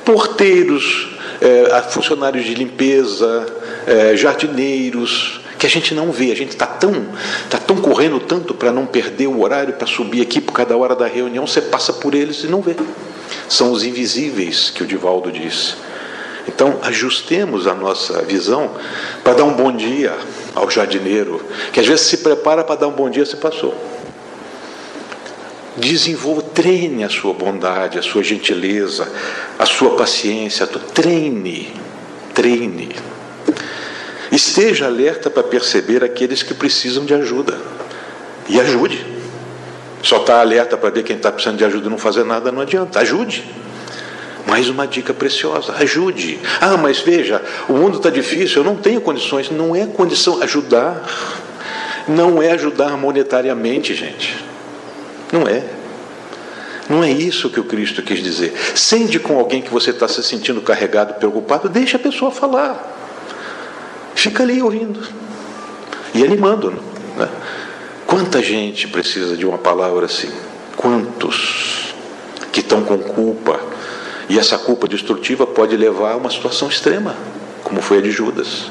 Porteiros, 0.05 1.17
é, 1.41 1.83
funcionários 1.83 2.45
de 2.45 2.55
limpeza, 2.55 3.47
é, 3.87 4.17
jardineiros, 4.17 5.41
que 5.59 5.67
a 5.67 5.71
gente 5.71 5.95
não 5.95 6.13
vê. 6.13 6.31
A 6.31 6.37
gente 6.37 6.51
está 6.51 6.67
tão, 6.67 7.07
tá 7.51 7.59
tão 7.59 7.77
correndo 7.77 8.21
tanto 8.21 8.55
para 8.55 8.73
não 8.73 8.87
perder 8.87 9.27
o 9.27 9.41
horário, 9.43 9.75
para 9.75 9.87
subir 9.87 10.23
aqui 10.23 10.41
por 10.41 10.53
cada 10.53 10.77
hora 10.77 10.95
da 10.95 11.07
reunião, 11.07 11.47
você 11.47 11.61
passa 11.61 11.93
por 11.93 12.15
eles 12.15 12.45
e 12.45 12.47
não 12.47 12.63
vê. 12.63 12.77
São 13.49 13.73
os 13.73 13.83
invisíveis 13.83 14.71
que 14.71 14.83
o 14.83 14.87
Divaldo 14.87 15.31
diz. 15.31 15.77
Então, 16.47 16.79
ajustemos 16.83 17.67
a 17.67 17.75
nossa 17.75 18.23
visão 18.23 18.71
para 19.23 19.35
dar 19.35 19.45
um 19.45 19.53
bom 19.53 19.71
dia 19.71 20.17
ao 20.55 20.71
jardineiro, 20.71 21.45
que 21.73 21.79
às 21.79 21.87
vezes 21.87 22.07
se 22.07 22.19
prepara 22.19 22.65
para 22.65 22.77
dar 22.77 22.89
um 22.89 22.93
bom 22.93 23.11
dia, 23.11 23.27
se 23.27 23.37
passou. 23.37 23.75
Desenvolva, 25.81 26.43
treine 26.43 27.05
a 27.05 27.09
sua 27.09 27.33
bondade, 27.33 27.99
a 27.99 28.03
sua 28.03 28.23
gentileza, 28.23 29.11
a 29.59 29.67
sua 29.67 29.97
paciência, 29.97 30.67
treine, 30.67 31.73
treine. 32.35 32.95
Esteja 34.31 34.87
alerta 34.87 35.31
para 35.31 35.43
perceber 35.43 36.05
aqueles 36.05 36.43
que 36.43 36.53
precisam 36.53 37.05
de 37.05 37.15
ajuda 37.15 37.59
e 38.49 38.61
ajude. 38.61 39.05
Só 40.03 40.19
está 40.19 40.41
alerta 40.41 40.77
para 40.77 40.91
ver 40.91 41.03
quem 41.03 41.17
está 41.17 41.31
precisando 41.31 41.59
de 41.59 41.65
ajuda 41.65 41.87
e 41.87 41.91
não 41.91 41.99
fazer 41.99 42.25
nada, 42.25 42.53
não 42.53 42.61
adianta. 42.61 43.01
Ajude. 43.01 43.45
Mais 44.47 44.69
uma 44.69 44.87
dica 44.87 45.13
preciosa: 45.13 45.75
ajude. 45.79 46.39
Ah, 46.61 46.77
mas 46.77 47.01
veja, 47.01 47.43
o 47.69 47.75
mundo 47.75 47.99
está 47.99 48.09
difícil, 48.11 48.59
eu 48.59 48.65
não 48.65 48.77
tenho 48.77 49.01
condições. 49.01 49.51
Não 49.51 49.75
é 49.75 49.87
condição 49.87 50.43
ajudar. 50.43 51.05
Não 52.07 52.43
é 52.43 52.53
ajudar 52.53 52.97
monetariamente, 52.97 53.95
gente. 53.95 54.38
Não 55.33 55.43
é. 55.43 55.65
Não 56.89 57.05
é 57.05 57.11
isso 57.11 57.51
que 57.51 57.61
o 57.61 57.65
Cristo 57.65 58.03
quis 58.03 58.23
dizer. 58.23 58.55
Sente 58.75 59.19
com 59.19 59.39
alguém 59.39 59.61
que 59.61 59.71
você 59.71 59.91
está 59.91 60.09
se 60.09 60.23
sentindo 60.23 60.63
carregado, 60.63 61.15
preocupado, 61.15 61.69
deixa 61.69 61.97
a 61.97 62.01
pessoa 62.01 62.31
falar. 62.31 62.97
Fica 64.15 64.43
ali 64.43 64.63
ouvindo 64.63 65.07
e 66.15 66.25
animando. 66.25 66.71
Né? 67.17 67.29
Quanta 68.07 68.43
gente 68.43 68.89
precisa 68.89 69.37
de 69.37 69.45
uma 69.45 69.59
palavra 69.59 70.07
assim? 70.07 70.31
Quantos 70.77 71.95
que 72.51 72.61
estão 72.61 72.83
com 72.83 72.99
culpa? 72.99 73.61
E 74.29 74.39
essa 74.39 74.59
culpa 74.59 74.89
destrutiva 74.89 75.47
pode 75.47 75.77
levar 75.77 76.13
a 76.13 76.17
uma 76.17 76.31
situação 76.31 76.69
extrema, 76.69 77.15
como 77.63 77.83
foi 77.83 77.99
a 77.99 78.01
de 78.01 78.11
Judas. 78.11 78.71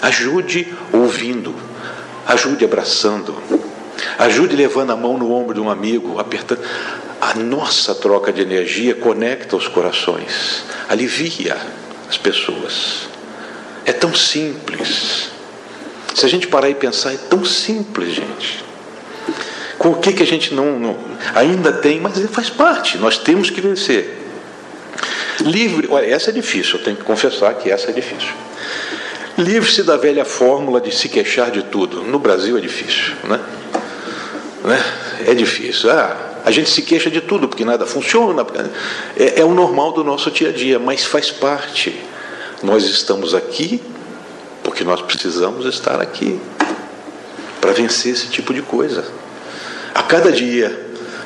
Ajude 0.00 0.74
ouvindo, 0.92 1.54
ajude 2.26 2.64
abraçando, 2.64 3.34
Ajude 4.18 4.56
levando 4.56 4.90
a 4.90 4.96
mão 4.96 5.18
no 5.18 5.32
ombro 5.32 5.54
de 5.54 5.60
um 5.60 5.70
amigo, 5.70 6.18
apertando. 6.18 6.60
A 7.20 7.34
nossa 7.34 7.94
troca 7.94 8.32
de 8.32 8.42
energia 8.42 8.94
conecta 8.94 9.56
os 9.56 9.66
corações, 9.68 10.64
alivia 10.88 11.56
as 12.08 12.18
pessoas. 12.18 13.08
É 13.84 13.92
tão 13.92 14.14
simples. 14.14 15.30
Se 16.14 16.24
a 16.24 16.28
gente 16.28 16.46
parar 16.46 16.70
e 16.70 16.74
pensar, 16.74 17.12
é 17.12 17.16
tão 17.16 17.44
simples, 17.44 18.14
gente. 18.14 18.64
Com 19.78 19.90
o 19.90 19.96
que, 19.96 20.12
que 20.12 20.22
a 20.22 20.26
gente 20.26 20.54
não, 20.54 20.78
não 20.78 20.96
ainda 21.34 21.72
tem, 21.72 22.00
mas 22.00 22.18
faz 22.30 22.48
parte, 22.48 22.98
nós 22.98 23.18
temos 23.18 23.50
que 23.50 23.60
vencer. 23.60 24.22
Livre, 25.40 25.88
olha, 25.90 26.06
essa 26.06 26.30
é 26.30 26.32
difícil, 26.32 26.78
eu 26.78 26.84
tenho 26.84 26.96
que 26.96 27.02
confessar 27.02 27.52
que 27.54 27.70
essa 27.70 27.90
é 27.90 27.92
difícil. 27.92 28.32
Livre-se 29.36 29.82
da 29.82 29.96
velha 29.96 30.24
fórmula 30.24 30.80
de 30.80 30.94
se 30.94 31.08
queixar 31.08 31.50
de 31.50 31.64
tudo. 31.64 32.02
No 32.02 32.20
Brasil 32.20 32.56
é 32.56 32.60
difícil, 32.60 33.14
né? 33.24 33.40
Né? 34.64 34.82
É 35.26 35.34
difícil. 35.34 35.90
Ah, 35.90 36.16
a 36.44 36.50
gente 36.50 36.70
se 36.70 36.82
queixa 36.82 37.10
de 37.10 37.20
tudo, 37.20 37.46
porque 37.48 37.64
nada 37.64 37.86
funciona. 37.86 38.44
É, 39.16 39.40
é 39.40 39.44
o 39.44 39.54
normal 39.54 39.92
do 39.92 40.02
nosso 40.02 40.30
dia 40.30 40.48
a 40.48 40.52
dia, 40.52 40.78
mas 40.78 41.04
faz 41.04 41.30
parte. 41.30 41.94
Nós 42.62 42.84
estamos 42.84 43.34
aqui 43.34 43.80
porque 44.62 44.82
nós 44.82 45.02
precisamos 45.02 45.66
estar 45.66 46.00
aqui 46.00 46.40
para 47.60 47.72
vencer 47.72 48.12
esse 48.12 48.28
tipo 48.28 48.52
de 48.54 48.62
coisa. 48.62 49.04
A 49.94 50.02
cada 50.02 50.32
dia 50.32 50.84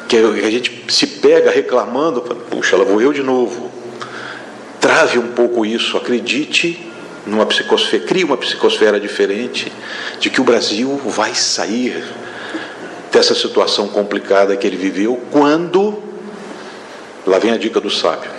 que 0.08 0.16
a 0.16 0.50
gente 0.50 0.84
se 0.88 1.06
pega 1.06 1.50
reclamando, 1.50 2.20
puxa, 2.20 2.76
lá 2.76 2.84
vou 2.84 3.00
eu 3.00 3.12
de 3.12 3.22
novo. 3.22 3.70
Trave 4.80 5.18
um 5.18 5.28
pouco 5.28 5.64
isso, 5.64 5.96
acredite 5.96 6.86
numa 7.26 7.46
psicosfera, 7.46 8.04
crie 8.04 8.24
uma 8.24 8.36
psicosfera 8.36 8.98
diferente 8.98 9.70
de 10.18 10.30
que 10.30 10.40
o 10.40 10.44
Brasil 10.44 11.00
vai 11.04 11.34
sair 11.34 12.04
dessa 13.10 13.34
situação 13.34 13.88
complicada 13.88 14.56
que 14.56 14.66
ele 14.66 14.76
viveu, 14.76 15.20
quando, 15.30 16.02
lá 17.26 17.38
vem 17.38 17.52
a 17.52 17.56
dica 17.56 17.80
do 17.80 17.90
sábio, 17.90 18.30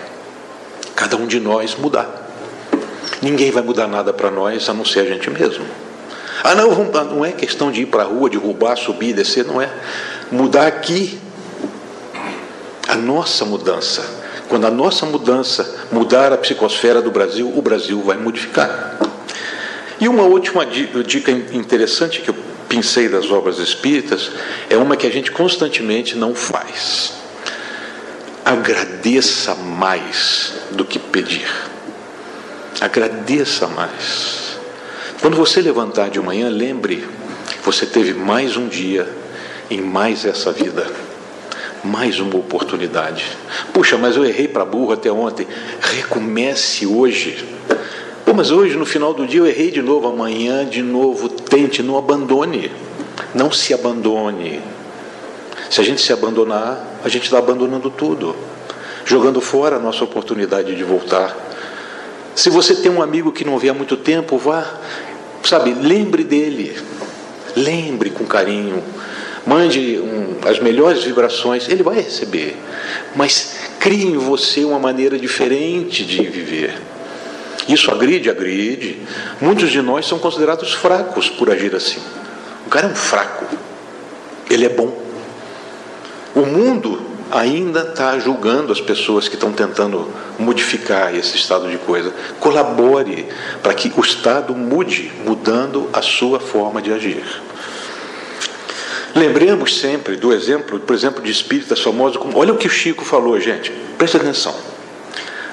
cada 0.96 1.16
um 1.16 1.28
de 1.28 1.40
nós 1.40 1.76
mudar. 1.76 2.28
Ninguém 3.22 3.52
vai 3.52 3.64
mudar 3.64 3.88
nada 3.88 4.14
para 4.14 4.32
nós 4.32 4.70
a 4.70 4.74
não 4.74 4.86
ser 4.86 5.02
a 5.02 5.06
gente 5.06 5.30
mesmo. 5.30 5.66
Ah, 6.44 6.56
não, 6.56 6.72
não 7.06 7.26
é 7.26 7.32
questão 7.32 7.72
de 7.72 7.82
ir 7.82 7.88
para 7.88 8.04
a 8.04 8.06
rua, 8.06 8.30
de 8.30 8.38
roubar, 8.38 8.78
subir, 8.78 9.14
descer, 9.14 9.46
não 9.46 9.62
é. 9.62 9.70
Mudar 10.32 10.68
aqui, 10.68 11.20
a 12.88 12.96
nossa 12.96 13.44
mudança. 13.44 14.04
Quando 14.48 14.66
a 14.66 14.72
nossa 14.72 15.06
mudança 15.06 15.88
mudar 15.92 16.32
a 16.34 16.38
psicosfera 16.38 17.02
do 17.02 17.12
Brasil, 17.12 17.52
o 17.56 17.62
Brasil 17.62 18.02
vai 18.02 18.18
modificar. 18.18 18.98
E 20.00 20.08
uma 20.08 20.24
última 20.24 20.66
dica 20.66 21.30
interessante 21.30 22.22
que 22.22 22.30
eu 22.30 22.36
pincei 22.70 23.10
das 23.10 23.32
obras 23.32 23.58
espíritas 23.58 24.32
é 24.70 24.78
uma 24.78 24.96
que 24.96 25.08
a 25.08 25.10
gente 25.10 25.32
constantemente 25.32 26.16
não 26.16 26.36
faz. 26.36 27.14
Agradeça 28.46 29.56
mais 29.56 30.54
do 30.72 30.86
que 30.86 31.00
pedir. 31.00 31.50
Agradeça 32.80 33.68
mais. 33.68 34.58
Quando 35.20 35.36
você 35.36 35.62
levantar 35.62 36.10
de 36.10 36.20
manhã, 36.22 36.48
lembre, 36.48 37.06
você 37.66 37.86
teve 37.86 38.14
mais 38.14 38.56
um 38.56 38.68
dia 38.68 39.08
em 39.70 39.82
mais 39.82 40.24
essa 40.24 40.52
vida. 40.52 40.88
Mais 41.84 42.20
uma 42.20 42.36
oportunidade. 42.36 43.26
Puxa, 43.74 43.98
mas 43.98 44.16
eu 44.16 44.26
errei 44.26 44.48
para 44.48 44.66
burro 44.66 44.94
até 44.94 45.12
ontem. 45.12 45.48
Recomece 45.82 46.86
hoje 46.86 47.46
mas 48.40 48.52
hoje, 48.52 48.78
no 48.78 48.86
final 48.86 49.14
do 49.14 49.28
dia, 49.28 49.42
eu 49.42 49.46
errei 49.46 49.70
de 49.70 49.82
novo, 49.82 50.08
amanhã 50.08 50.66
de 50.66 50.82
novo, 50.82 51.28
tente, 51.28 51.84
não 51.84 51.98
abandone. 51.98 52.72
Não 53.36 53.52
se 53.52 53.74
abandone. 53.74 54.62
Se 55.70 55.82
a 55.82 55.84
gente 55.84 56.00
se 56.00 56.14
abandonar, 56.14 57.02
a 57.04 57.10
gente 57.10 57.24
está 57.24 57.38
abandonando 57.38 57.90
tudo, 57.90 58.34
jogando 59.04 59.42
fora 59.42 59.76
a 59.76 59.80
nossa 59.80 60.06
oportunidade 60.06 60.74
de 60.74 60.84
voltar. 60.86 61.36
Se 62.34 62.50
você 62.50 62.76
tem 62.76 62.90
um 62.90 63.02
amigo 63.02 63.34
que 63.34 63.44
não 63.44 63.60
vê 63.60 63.68
há 63.68 63.74
muito 63.74 63.98
tempo, 63.98 64.38
vá, 64.38 64.66
sabe, 65.44 65.74
lembre 65.74 66.24
dele, 66.24 66.82
lembre 67.58 68.10
com 68.10 68.24
carinho, 68.24 68.82
mande 69.46 70.00
um, 70.00 70.48
as 70.48 70.62
melhores 70.62 71.04
vibrações, 71.04 71.68
ele 71.68 71.84
vai 71.84 71.96
receber, 71.96 72.56
mas 73.18 73.58
crie 73.82 74.06
em 74.06 74.18
você 74.18 74.64
uma 74.64 74.80
maneira 74.80 75.20
diferente 75.20 76.06
de 76.06 76.24
viver. 76.24 76.99
Isso 77.70 77.92
agride? 77.92 78.32
Agride. 78.32 79.00
Muitos 79.40 79.70
de 79.70 79.80
nós 79.80 80.08
são 80.08 80.18
considerados 80.18 80.74
fracos 80.74 81.30
por 81.30 81.52
agir 81.52 81.74
assim. 81.76 82.02
O 82.66 82.70
cara 82.70 82.88
é 82.88 82.90
um 82.90 82.96
fraco. 82.96 83.46
Ele 84.50 84.66
é 84.66 84.70
bom. 84.70 84.98
O 86.34 86.42
mundo 86.48 87.00
ainda 87.32 87.82
está 87.82 88.18
julgando 88.18 88.74
as 88.74 88.82
pessoas 88.82 89.28
que 89.28 89.36
estão 89.36 89.52
tentando 89.52 90.12
modificar 90.40 91.14
esse 91.14 91.38
estado 91.38 91.70
de 91.70 91.78
coisa. 91.78 92.12
Colabore 92.40 93.28
para 93.62 93.76
que 93.76 93.94
o 93.96 94.02
Estado 94.02 94.56
mude, 94.56 95.12
mudando 95.24 95.90
a 95.94 96.02
sua 96.02 96.40
forma 96.40 96.82
de 96.82 96.92
agir. 96.92 97.24
Lembremos 99.14 99.80
sempre 99.80 100.16
do 100.16 100.34
exemplo, 100.34 100.80
por 100.80 100.96
exemplo, 100.96 101.22
de 101.22 101.32
espíritas 101.32 101.80
famosos. 101.82 102.18
Como, 102.18 102.36
olha 102.36 102.54
o 102.54 102.58
que 102.58 102.68
o 102.68 102.72
Chico 102.72 103.06
falou, 103.06 103.40
gente. 103.40 103.72
Presta 103.96 104.18
atenção. 104.18 104.56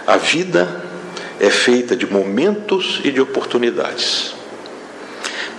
A 0.06 0.16
vida 0.16 0.85
é 1.40 1.50
feita 1.50 1.96
de 1.96 2.06
momentos 2.06 3.00
e 3.04 3.10
de 3.10 3.20
oportunidades. 3.20 4.34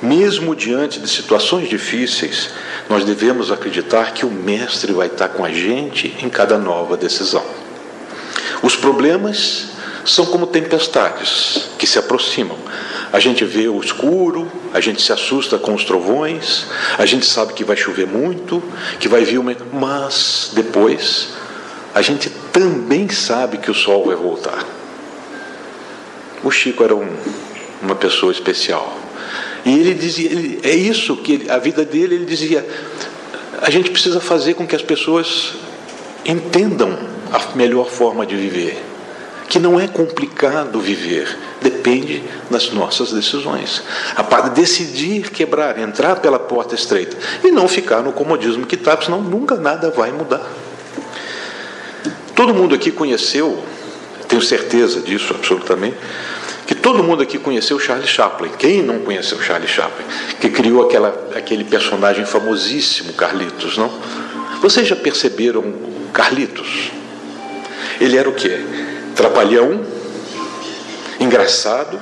Mesmo 0.01 0.55
diante 0.55 0.99
de 0.99 1.07
situações 1.07 1.67
difíceis, 1.67 2.51
nós 2.87 3.03
devemos 3.03 3.51
acreditar 3.51 4.13
que 4.13 4.25
o 4.25 4.29
Mestre 4.31 4.93
vai 4.93 5.07
estar 5.07 5.29
com 5.29 5.43
a 5.43 5.51
gente 5.51 6.15
em 6.21 6.29
cada 6.29 6.57
nova 6.57 6.95
decisão. 6.95 7.43
Os 8.61 8.75
problemas 8.75 9.69
são 10.05 10.25
como 10.25 10.47
tempestades 10.47 11.69
que 11.77 11.87
se 11.87 11.99
aproximam. 11.99 12.57
A 13.11 13.19
gente 13.19 13.43
vê 13.43 13.67
o 13.67 13.79
escuro, 13.81 14.51
a 14.73 14.79
gente 14.79 15.01
se 15.01 15.11
assusta 15.11 15.57
com 15.57 15.73
os 15.73 15.83
trovões, 15.83 16.65
a 16.97 17.05
gente 17.05 17.25
sabe 17.25 17.53
que 17.53 17.63
vai 17.63 17.75
chover 17.75 18.05
muito, 18.05 18.61
que 18.99 19.07
vai 19.07 19.23
vir 19.23 19.37
uma. 19.37 19.55
Mas 19.73 20.51
depois, 20.53 21.29
a 21.93 22.01
gente 22.01 22.29
também 22.53 23.09
sabe 23.09 23.57
que 23.57 23.71
o 23.71 23.73
sol 23.73 24.05
vai 24.05 24.15
voltar. 24.15 24.76
O 26.43 26.52
Chico 26.52 26.84
era 26.84 26.95
um, 26.95 27.08
uma 27.82 27.95
pessoa 27.95 28.32
especial. 28.32 28.97
E 29.65 29.80
ele 29.80 29.93
dizia, 29.93 30.32
ele, 30.32 30.60
é 30.63 30.76
isso 30.76 31.17
que 31.17 31.34
ele, 31.34 31.50
a 31.50 31.58
vida 31.58 31.84
dele, 31.84 32.15
ele 32.15 32.26
dizia, 32.26 32.65
a 33.62 33.69
gente 33.69 33.91
precisa 33.91 34.19
fazer 34.19 34.54
com 34.54 34.65
que 34.65 34.76
as 34.76 34.82
pessoas 34.82 35.56
entendam 36.26 36.97
a 37.32 37.56
melhor 37.56 37.89
forma 37.89 38.26
de 38.26 38.36
viver 38.36 38.78
que 39.47 39.60
não 39.60 39.80
é 39.80 39.88
complicado 39.88 40.80
viver, 40.80 41.38
depende 41.62 42.23
das 42.50 42.69
nossas 42.71 43.12
decisões. 43.12 43.82
A 44.15 44.23
para 44.23 44.50
decidir 44.50 45.32
quebrar, 45.32 45.80
entrar 45.80 46.17
pela 46.17 46.38
porta 46.38 46.76
estreita 46.76 47.17
e 47.43 47.52
não 47.52 47.67
ficar 47.67 48.02
no 48.02 48.12
comodismo 48.12 48.65
que 48.65 48.76
está, 48.76 49.00
senão 49.02 49.21
nunca 49.21 49.56
nada 49.56 49.89
vai 49.89 50.12
mudar. 50.12 50.45
Todo 52.36 52.54
mundo 52.54 52.76
aqui 52.76 52.91
conheceu, 52.91 53.63
tenho 54.27 54.41
certeza 54.41 55.01
disso 55.01 55.33
absolutamente, 55.33 55.95
que 56.65 56.75
todo 56.75 57.03
mundo 57.03 57.23
aqui 57.23 57.37
conheceu 57.37 57.79
Charlie 57.79 58.07
Chaplin. 58.07 58.51
Quem 58.57 58.83
não 58.83 58.99
conheceu 58.99 59.41
Charlie 59.41 59.69
Chaplin? 59.69 60.05
Que 60.39 60.49
criou 60.49 60.85
aquela, 60.85 61.29
aquele 61.35 61.63
personagem 61.63 62.25
famosíssimo, 62.25 63.13
Carlitos, 63.13 63.77
não? 63.77 63.91
Vocês 64.61 64.87
já 64.87 64.95
perceberam 64.95 65.73
Carlitos? 66.13 66.91
Ele 68.01 68.17
era 68.17 68.29
o 68.29 68.33
quê? 68.33 68.59
trapalhão, 69.17 69.83
engraçado, 71.19 71.99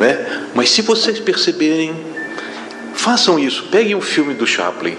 né? 0.00 0.46
Mas 0.54 0.70
se 0.70 0.80
vocês 0.80 1.20
perceberem, 1.20 1.94
façam 2.94 3.38
isso, 3.38 3.68
peguem 3.70 3.94
um 3.94 4.00
filme 4.00 4.32
do 4.32 4.46
Chaplin, 4.46 4.96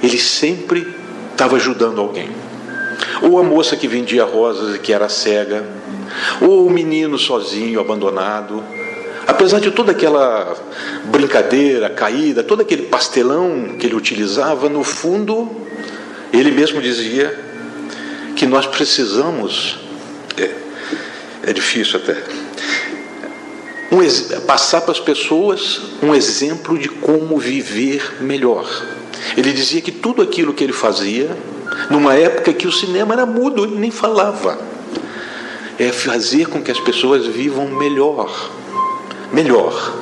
ele 0.00 0.18
sempre 0.18 0.94
estava 1.32 1.56
ajudando 1.56 2.00
alguém. 2.00 2.30
Ou 3.22 3.38
a 3.38 3.42
moça 3.42 3.76
que 3.76 3.88
vendia 3.88 4.24
rosas 4.24 4.76
e 4.76 4.78
que 4.78 4.92
era 4.92 5.08
cega, 5.08 5.64
ou 6.40 6.66
o 6.66 6.70
menino 6.70 7.18
sozinho, 7.18 7.80
abandonado. 7.80 8.62
Apesar 9.26 9.60
de 9.60 9.70
toda 9.70 9.92
aquela 9.92 10.54
brincadeira, 11.06 11.88
caída, 11.88 12.42
todo 12.42 12.60
aquele 12.60 12.82
pastelão 12.84 13.76
que 13.78 13.86
ele 13.86 13.94
utilizava, 13.94 14.68
no 14.68 14.84
fundo, 14.84 15.50
ele 16.32 16.50
mesmo 16.50 16.80
dizia 16.80 17.38
que 18.36 18.46
nós 18.46 18.66
precisamos 18.66 19.78
é, 20.36 20.50
é 21.50 21.52
difícil 21.52 22.00
até. 22.00 22.22
Um, 23.92 24.40
passar 24.40 24.80
para 24.80 24.92
as 24.92 25.00
pessoas 25.00 25.80
um 26.02 26.14
exemplo 26.14 26.76
de 26.76 26.88
como 26.88 27.38
viver 27.38 28.16
melhor. 28.20 28.68
Ele 29.36 29.52
dizia 29.52 29.80
que 29.80 29.92
tudo 29.92 30.20
aquilo 30.20 30.52
que 30.52 30.64
ele 30.64 30.72
fazia, 30.72 31.30
numa 31.90 32.14
época 32.14 32.52
que 32.52 32.66
o 32.66 32.72
cinema 32.72 33.14
era 33.14 33.26
mudo, 33.26 33.64
ele 33.64 33.76
nem 33.76 33.90
falava, 33.90 34.58
é 35.78 35.90
fazer 35.90 36.46
com 36.46 36.62
que 36.62 36.70
as 36.70 36.80
pessoas 36.80 37.26
vivam 37.26 37.68
melhor. 37.68 38.50
Melhor. 39.32 39.94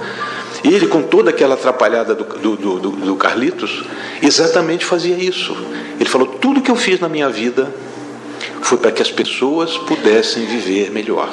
Ele, 0.64 0.86
com 0.86 1.02
toda 1.02 1.30
aquela 1.30 1.54
atrapalhada 1.54 2.14
do, 2.14 2.24
do, 2.24 2.78
do, 2.78 2.90
do 2.90 3.16
Carlitos, 3.16 3.84
exatamente 4.22 4.84
fazia 4.84 5.16
isso. 5.16 5.56
Ele 5.98 6.08
falou: 6.08 6.26
tudo 6.26 6.60
que 6.60 6.70
eu 6.70 6.76
fiz 6.76 7.00
na 7.00 7.08
minha 7.08 7.28
vida 7.28 7.72
foi 8.60 8.78
para 8.78 8.92
que 8.92 9.02
as 9.02 9.10
pessoas 9.10 9.76
pudessem 9.76 10.46
viver 10.46 10.90
melhor. 10.90 11.30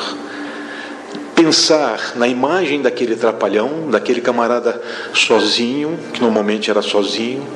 Pensar 1.36 2.14
na 2.16 2.28
imagem 2.28 2.82
daquele 2.82 3.16
trapalhão, 3.16 3.90
daquele 3.90 4.20
camarada 4.20 4.82
sozinho, 5.14 5.98
que 6.12 6.22
normalmente 6.22 6.70
era 6.70 6.82
sozinho, 6.82 7.48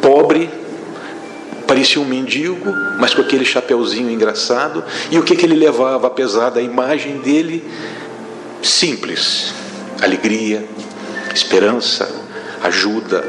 pobre, 0.00 0.48
parecia 1.68 2.00
um 2.00 2.04
mendigo, 2.06 2.74
mas 2.98 3.12
com 3.12 3.20
aquele 3.20 3.44
chapeuzinho 3.44 4.10
engraçado, 4.10 4.82
e 5.10 5.18
o 5.18 5.22
que, 5.22 5.36
que 5.36 5.44
ele 5.44 5.54
levava, 5.54 6.06
apesar 6.06 6.48
da 6.48 6.62
imagem 6.62 7.18
dele? 7.18 7.62
Simples: 8.62 9.52
alegria, 10.00 10.66
esperança, 11.32 12.10
ajuda, 12.62 13.22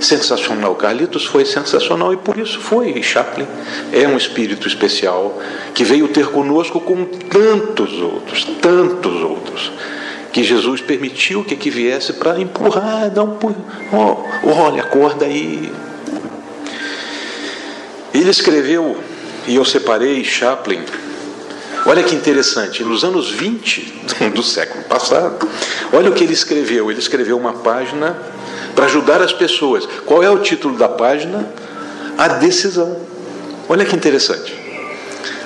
sensacional. 0.00 0.74
Carlitos 0.74 1.24
foi 1.24 1.44
sensacional 1.44 2.12
e 2.12 2.16
por 2.16 2.36
isso 2.36 2.58
foi. 2.58 2.90
E 2.90 3.02
Chaplin 3.02 3.46
é 3.92 4.08
um 4.08 4.16
espírito 4.16 4.66
especial 4.66 5.38
que 5.72 5.84
veio 5.84 6.08
ter 6.08 6.26
conosco 6.26 6.80
com 6.80 7.04
tantos 7.04 7.92
outros, 8.00 8.44
tantos 8.60 9.22
outros, 9.22 9.72
que 10.32 10.42
Jesus 10.42 10.80
permitiu 10.80 11.44
que 11.44 11.54
que 11.54 11.70
viesse 11.70 12.14
para 12.14 12.40
empurrar, 12.40 13.08
dar 13.08 13.22
um 13.22 13.38
oh, 13.92 14.48
olha, 14.48 14.82
acorda 14.82 15.26
aí. 15.26 15.72
Ele 18.12 18.30
escreveu, 18.30 18.98
e 19.46 19.56
eu 19.56 19.64
separei 19.64 20.24
Chaplin, 20.24 20.84
Olha 21.86 22.02
que 22.02 22.14
interessante, 22.14 22.84
nos 22.84 23.04
anos 23.04 23.30
20 23.30 24.30
do 24.34 24.42
século 24.42 24.84
passado, 24.84 25.48
olha 25.92 26.10
o 26.10 26.14
que 26.14 26.24
ele 26.24 26.34
escreveu. 26.34 26.90
Ele 26.90 27.00
escreveu 27.00 27.38
uma 27.38 27.54
página 27.54 28.18
para 28.74 28.84
ajudar 28.84 29.22
as 29.22 29.32
pessoas. 29.32 29.86
Qual 30.04 30.22
é 30.22 30.30
o 30.30 30.38
título 30.38 30.76
da 30.76 30.88
página? 30.88 31.48
A 32.18 32.28
decisão. 32.28 32.98
Olha 33.68 33.84
que 33.84 33.96
interessante. 33.96 34.58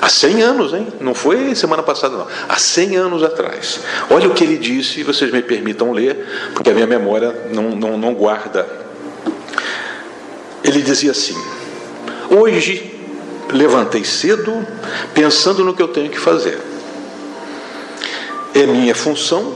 Há 0.00 0.08
100 0.08 0.42
anos, 0.42 0.74
hein? 0.74 0.88
Não 1.00 1.14
foi 1.14 1.54
semana 1.54 1.82
passada, 1.82 2.16
não. 2.16 2.26
Há 2.48 2.56
100 2.56 2.96
anos 2.96 3.22
atrás. 3.22 3.80
Olha 4.10 4.28
o 4.28 4.34
que 4.34 4.44
ele 4.44 4.58
disse, 4.58 5.00
e 5.00 5.02
vocês 5.02 5.32
me 5.32 5.40
permitam 5.40 5.92
ler, 5.92 6.50
porque 6.52 6.68
a 6.68 6.74
minha 6.74 6.86
memória 6.86 7.34
não, 7.52 7.70
não, 7.70 7.96
não 7.96 8.12
guarda. 8.12 8.66
Ele 10.62 10.82
dizia 10.82 11.12
assim: 11.12 11.36
Hoje 12.30 12.92
levantei 13.52 14.04
cedo, 14.04 14.66
pensando 15.12 15.64
no 15.64 15.74
que 15.74 15.82
eu 15.82 15.88
tenho 15.88 16.10
que 16.10 16.18
fazer. 16.18 16.58
É 18.54 18.66
minha 18.66 18.94
função 18.94 19.54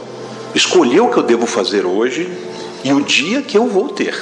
escolher 0.55 1.01
o 1.01 1.09
que 1.09 1.19
eu 1.19 1.23
devo 1.23 1.47
fazer 1.47 1.87
hoje 1.87 2.31
e 2.85 2.93
o 2.93 3.01
dia 3.03 3.43
que 3.43 3.57
eu 3.57 3.67
vou 3.67 3.89
ter. 3.89 4.15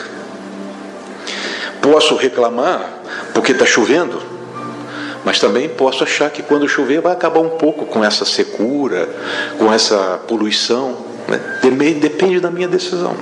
Posso 1.81 2.17
reclamar 2.17 3.01
porque 3.33 3.53
está 3.53 3.65
chovendo, 3.65 4.21
mas 5.25 5.39
também 5.39 5.69
posso 5.69 6.05
achar 6.05 6.31
que 6.31 6.43
quando 6.43 6.69
chover 6.69 7.01
vai 7.01 7.13
acabar 7.13 7.41
um 7.41 7.51
pouco 7.51 7.87
com 7.87 8.05
essa 8.05 8.25
secura, 8.25 9.09
com 9.59 9.73
essa 9.73 10.21
poluição. 10.27 11.06
Né? 11.29 11.41
Depende 12.01 12.41
da 12.41 12.51
minha 12.51 12.69
decisão. 12.69 13.17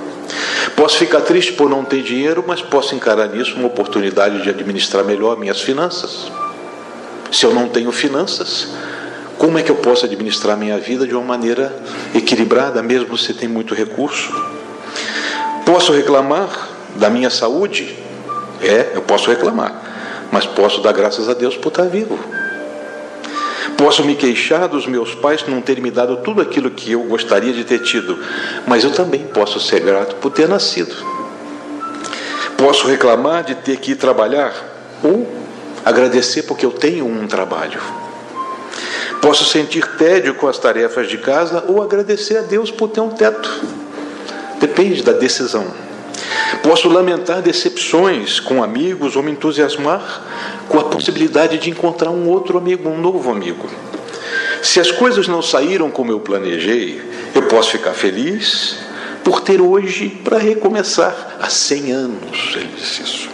Posso 0.75 0.97
ficar 0.97 1.21
triste 1.21 1.53
por 1.53 1.69
não 1.69 1.83
ter 1.83 2.01
dinheiro, 2.01 2.43
mas 2.45 2.61
posso 2.61 2.95
encarar 2.95 3.27
nisso 3.27 3.55
uma 3.55 3.67
oportunidade 3.67 4.41
de 4.41 4.49
administrar 4.49 5.03
melhor 5.03 5.37
minhas 5.37 5.61
finanças. 5.61 6.31
Se 7.31 7.45
eu 7.45 7.53
não 7.53 7.67
tenho 7.67 7.91
finanças, 7.91 8.69
como 9.37 9.57
é 9.57 9.63
que 9.63 9.71
eu 9.71 9.75
posso 9.75 10.05
administrar 10.05 10.57
minha 10.57 10.77
vida 10.77 11.05
de 11.05 11.13
uma 11.13 11.23
maneira 11.23 11.75
equilibrada, 12.13 12.81
mesmo 12.81 13.17
se 13.17 13.33
tem 13.33 13.47
muito 13.47 13.73
recurso? 13.73 14.33
Posso 15.65 15.91
reclamar 15.91 16.69
da 16.95 17.09
minha 17.09 17.29
saúde? 17.29 17.97
É, 18.61 18.91
eu 18.93 19.01
posso 19.01 19.29
reclamar, 19.29 20.27
mas 20.31 20.45
posso 20.45 20.81
dar 20.81 20.93
graças 20.93 21.27
a 21.27 21.33
Deus 21.33 21.57
por 21.57 21.69
estar 21.69 21.83
vivo. 21.83 22.17
Posso 23.77 24.03
me 24.05 24.15
queixar 24.15 24.67
dos 24.67 24.87
meus 24.87 25.13
pais 25.13 25.45
não 25.47 25.61
terem 25.61 25.83
me 25.83 25.91
dado 25.91 26.17
tudo 26.17 26.41
aquilo 26.41 26.71
que 26.71 26.93
eu 26.93 27.03
gostaria 27.03 27.53
de 27.53 27.63
ter 27.63 27.79
tido, 27.79 28.17
mas 28.65 28.83
eu 28.83 28.91
também 28.91 29.27
posso 29.27 29.59
ser 29.59 29.81
grato 29.81 30.15
por 30.15 30.31
ter 30.31 30.47
nascido. 30.47 30.95
Posso 32.57 32.87
reclamar 32.87 33.43
de 33.43 33.55
ter 33.55 33.77
que 33.77 33.91
ir 33.91 33.95
trabalhar 33.95 34.53
ou 35.03 35.27
agradecer 35.83 36.43
porque 36.43 36.65
eu 36.65 36.71
tenho 36.71 37.05
um 37.05 37.27
trabalho. 37.27 37.81
Posso 39.21 39.43
sentir 39.43 39.85
tédio 39.97 40.35
com 40.35 40.47
as 40.47 40.57
tarefas 40.57 41.09
de 41.09 41.17
casa 41.17 41.65
ou 41.67 41.81
agradecer 41.81 42.37
a 42.37 42.41
Deus 42.41 42.71
por 42.71 42.89
ter 42.89 43.01
um 43.01 43.09
teto. 43.09 43.49
Depende 44.59 45.03
da 45.03 45.11
decisão. 45.11 45.84
Posso 46.63 46.89
lamentar 46.89 47.41
decepções 47.41 48.39
com 48.39 48.63
amigos 48.63 49.15
ou 49.15 49.23
me 49.23 49.31
entusiasmar 49.31 50.23
com 50.67 50.79
a 50.79 50.85
possibilidade 50.85 51.57
de 51.57 51.69
encontrar 51.69 52.09
um 52.09 52.27
outro 52.27 52.57
amigo, 52.57 52.89
um 52.89 52.99
novo 52.99 53.29
amigo. 53.29 53.69
Se 54.61 54.79
as 54.79 54.91
coisas 54.91 55.27
não 55.27 55.41
saíram 55.41 55.91
como 55.91 56.11
eu 56.11 56.19
planejei, 56.19 57.01
eu 57.33 57.43
posso 57.43 57.71
ficar 57.71 57.93
feliz, 57.93 58.77
por 59.23 59.41
ter 59.41 59.59
hoje 59.59 60.09
para 60.23 60.37
recomeçar. 60.37 61.37
Há 61.39 61.49
100 61.49 61.91
anos 61.91 62.53
ele 62.55 62.69
disse 62.77 63.01
isso. 63.01 63.29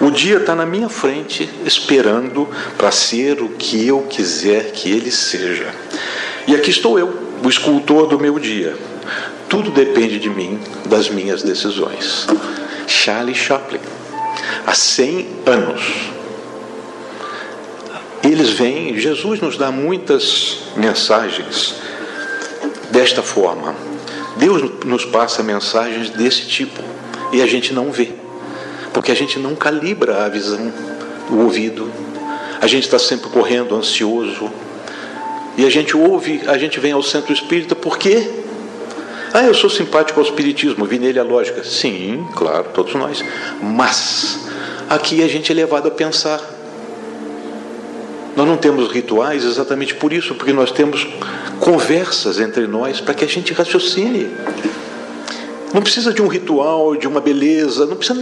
O 0.00 0.10
dia 0.10 0.38
está 0.38 0.54
na 0.54 0.66
minha 0.66 0.88
frente, 0.88 1.48
esperando 1.64 2.48
para 2.76 2.90
ser 2.90 3.40
o 3.42 3.50
que 3.50 3.86
eu 3.86 4.00
quiser 4.08 4.72
que 4.72 4.90
ele 4.90 5.10
seja. 5.10 5.72
E 6.46 6.54
aqui 6.54 6.70
estou 6.70 6.98
eu, 6.98 7.14
o 7.44 7.48
escultor 7.48 8.06
do 8.06 8.18
meu 8.18 8.38
dia. 8.38 8.74
Tudo 9.52 9.70
depende 9.70 10.18
de 10.18 10.30
mim, 10.30 10.58
das 10.86 11.10
minhas 11.10 11.42
decisões. 11.42 12.26
Charlie 12.86 13.34
Chaplin, 13.34 13.80
há 14.66 14.72
100 14.72 15.26
anos. 15.44 15.82
Eles 18.24 18.48
vêm, 18.48 18.98
Jesus 18.98 19.42
nos 19.42 19.58
dá 19.58 19.70
muitas 19.70 20.60
mensagens 20.74 21.74
desta 22.90 23.22
forma. 23.22 23.74
Deus 24.38 24.86
nos 24.86 25.04
passa 25.04 25.42
mensagens 25.42 26.08
desse 26.08 26.46
tipo 26.46 26.82
e 27.30 27.42
a 27.42 27.46
gente 27.46 27.74
não 27.74 27.92
vê 27.92 28.08
porque 28.90 29.12
a 29.12 29.14
gente 29.14 29.38
não 29.38 29.54
calibra 29.54 30.24
a 30.24 30.30
visão, 30.30 30.72
o 31.28 31.42
ouvido. 31.42 31.92
A 32.58 32.66
gente 32.66 32.84
está 32.84 32.98
sempre 32.98 33.28
correndo, 33.28 33.76
ansioso. 33.76 34.50
E 35.58 35.66
a 35.66 35.70
gente 35.70 35.94
ouve, 35.94 36.40
a 36.46 36.56
gente 36.56 36.80
vem 36.80 36.92
ao 36.92 37.02
centro 37.02 37.34
espírita, 37.34 37.74
por 37.74 37.98
quê? 37.98 38.41
Ah, 39.34 39.44
eu 39.44 39.54
sou 39.54 39.70
simpático 39.70 40.20
ao 40.20 40.26
espiritismo, 40.26 40.84
vi 40.84 40.98
nele 40.98 41.18
a 41.18 41.22
lógica. 41.22 41.64
Sim, 41.64 42.26
claro, 42.34 42.66
todos 42.74 42.94
nós. 42.94 43.24
Mas 43.62 44.40
aqui 44.90 45.22
a 45.22 45.28
gente 45.28 45.50
é 45.50 45.54
levado 45.54 45.88
a 45.88 45.90
pensar. 45.90 46.38
Nós 48.36 48.46
não 48.46 48.58
temos 48.58 48.90
rituais 48.92 49.44
exatamente 49.44 49.94
por 49.94 50.12
isso, 50.12 50.34
porque 50.34 50.52
nós 50.52 50.70
temos 50.70 51.06
conversas 51.60 52.40
entre 52.40 52.66
nós 52.66 53.00
para 53.00 53.14
que 53.14 53.24
a 53.24 53.28
gente 53.28 53.54
raciocine. 53.54 54.30
Não 55.72 55.80
precisa 55.80 56.12
de 56.12 56.20
um 56.20 56.28
ritual, 56.28 56.94
de 56.94 57.08
uma 57.08 57.20
beleza, 57.20 57.86
não 57.86 57.96
precisa 57.96 58.20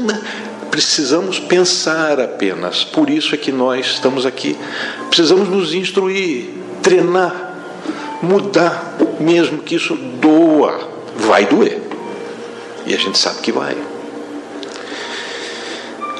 precisamos 0.70 1.40
pensar 1.40 2.20
apenas. 2.20 2.84
Por 2.84 3.10
isso 3.10 3.34
é 3.34 3.38
que 3.38 3.50
nós 3.50 3.86
estamos 3.86 4.24
aqui. 4.24 4.56
Precisamos 5.08 5.48
nos 5.48 5.74
instruir, 5.74 6.50
treinar, 6.80 7.56
mudar, 8.22 8.96
mesmo 9.18 9.58
que 9.58 9.74
isso 9.74 9.96
doa. 9.96 10.99
Vai 11.20 11.46
doer. 11.46 11.80
E 12.86 12.94
a 12.94 12.98
gente 12.98 13.18
sabe 13.18 13.40
que 13.40 13.52
vai. 13.52 13.76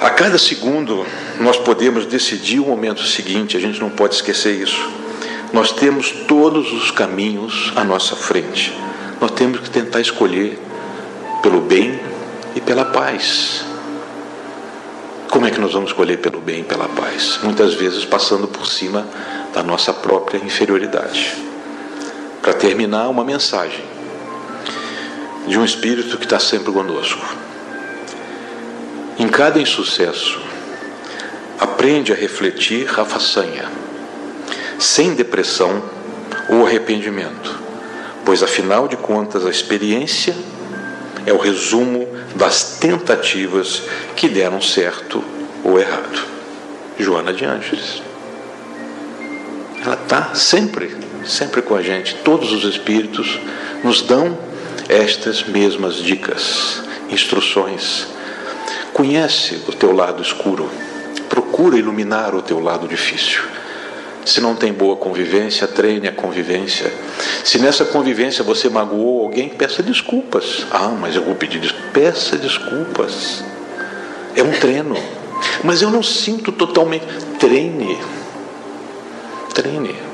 A 0.00 0.10
cada 0.10 0.38
segundo 0.38 1.06
nós 1.38 1.56
podemos 1.56 2.06
decidir 2.06 2.60
o 2.60 2.66
momento 2.66 3.02
seguinte, 3.02 3.56
a 3.56 3.60
gente 3.60 3.80
não 3.80 3.90
pode 3.90 4.14
esquecer 4.14 4.54
isso. 4.54 4.90
Nós 5.52 5.72
temos 5.72 6.10
todos 6.28 6.72
os 6.72 6.90
caminhos 6.90 7.72
à 7.76 7.82
nossa 7.82 8.14
frente. 8.14 8.76
Nós 9.20 9.30
temos 9.32 9.60
que 9.60 9.70
tentar 9.70 10.00
escolher 10.00 10.58
pelo 11.42 11.60
bem 11.60 11.98
e 12.54 12.60
pela 12.60 12.84
paz. 12.84 13.64
Como 15.30 15.46
é 15.46 15.50
que 15.50 15.60
nós 15.60 15.72
vamos 15.72 15.90
escolher 15.90 16.18
pelo 16.18 16.40
bem 16.40 16.60
e 16.60 16.64
pela 16.64 16.88
paz? 16.88 17.40
Muitas 17.42 17.74
vezes 17.74 18.04
passando 18.04 18.46
por 18.46 18.66
cima 18.66 19.06
da 19.54 19.62
nossa 19.62 19.92
própria 19.92 20.38
inferioridade. 20.38 21.34
Para 22.42 22.52
terminar, 22.52 23.08
uma 23.08 23.24
mensagem 23.24 23.99
de 25.50 25.58
um 25.58 25.64
Espírito 25.64 26.16
que 26.16 26.24
está 26.24 26.38
sempre 26.38 26.72
conosco. 26.72 27.26
Em 29.18 29.26
cada 29.26 29.60
insucesso, 29.60 30.40
aprende 31.58 32.12
a 32.12 32.14
refletir 32.14 32.88
a 32.98 33.04
façanha, 33.04 33.68
sem 34.78 35.12
depressão 35.12 35.82
ou 36.48 36.64
arrependimento, 36.64 37.60
pois 38.24 38.44
afinal 38.44 38.86
de 38.86 38.96
contas 38.96 39.44
a 39.44 39.50
experiência 39.50 40.36
é 41.26 41.32
o 41.32 41.38
resumo 41.38 42.06
das 42.36 42.78
tentativas 42.78 43.82
que 44.14 44.28
deram 44.28 44.62
certo 44.62 45.22
ou 45.64 45.80
errado. 45.80 46.26
Joana 46.96 47.32
de 47.32 47.44
Ângeles. 47.44 48.00
Ela 49.84 49.98
está 50.00 50.32
sempre, 50.32 50.96
sempre 51.24 51.60
com 51.60 51.74
a 51.74 51.82
gente. 51.82 52.14
Todos 52.22 52.52
os 52.52 52.64
espíritos 52.64 53.40
nos 53.82 54.02
dão 54.02 54.49
estas 54.90 55.44
mesmas 55.44 55.94
dicas, 55.96 56.82
instruções. 57.08 58.08
Conhece 58.92 59.62
o 59.68 59.72
teu 59.72 59.92
lado 59.92 60.20
escuro, 60.20 60.68
procura 61.28 61.78
iluminar 61.78 62.34
o 62.34 62.42
teu 62.42 62.58
lado 62.58 62.88
difícil. 62.88 63.42
Se 64.24 64.40
não 64.40 64.56
tem 64.56 64.72
boa 64.72 64.96
convivência, 64.96 65.66
treine 65.68 66.08
a 66.08 66.12
convivência. 66.12 66.92
Se 67.44 67.58
nessa 67.58 67.84
convivência 67.84 68.42
você 68.42 68.68
magoou 68.68 69.22
alguém, 69.22 69.48
peça 69.48 69.80
desculpas. 69.80 70.66
Ah, 70.72 70.88
mas 70.88 71.14
eu 71.14 71.22
vou 71.22 71.36
pedir 71.36 71.60
desculpas. 71.60 71.90
Peça 71.92 72.36
desculpas. 72.36 73.44
É 74.34 74.42
um 74.42 74.50
treino. 74.50 74.96
Mas 75.62 75.82
eu 75.82 75.90
não 75.90 76.02
sinto 76.02 76.52
totalmente. 76.52 77.06
Treine. 77.38 77.96
Treine. 79.54 80.09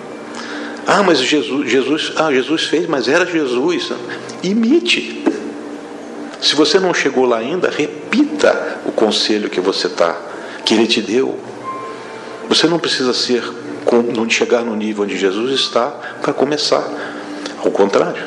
Ah, 0.87 1.03
mas 1.03 1.18
Jesus, 1.18 1.68
Jesus, 1.68 2.12
ah, 2.16 2.33
Jesus 2.33 2.64
fez, 2.64 2.87
mas 2.87 3.09
era 3.09 3.27
Jesus. 3.27 3.90
Imite. 4.42 5.25
Se 6.40 6.55
você 6.55 6.79
não 6.79 6.94
chegou 6.94 7.27
lá 7.27 7.38
ainda, 7.38 7.68
repita 7.68 8.79
o 8.87 8.92
conselho 8.92 9.51
que 9.51 9.61
você 9.61 9.88
está, 9.88 10.16
que 10.64 10.75
ele 10.75 10.87
te 10.87 11.03
deu. 11.03 11.38
Você 12.49 12.68
não 12.68 12.79
precisa 12.79 13.12
ser 13.12 13.42
não 14.14 14.29
chegar 14.29 14.62
no 14.62 14.77
nível 14.77 15.05
onde 15.05 15.16
Jesus 15.16 15.53
está 15.53 15.88
para 16.22 16.33
começar. 16.33 16.88
Ao 17.64 17.70
contrário, 17.70 18.22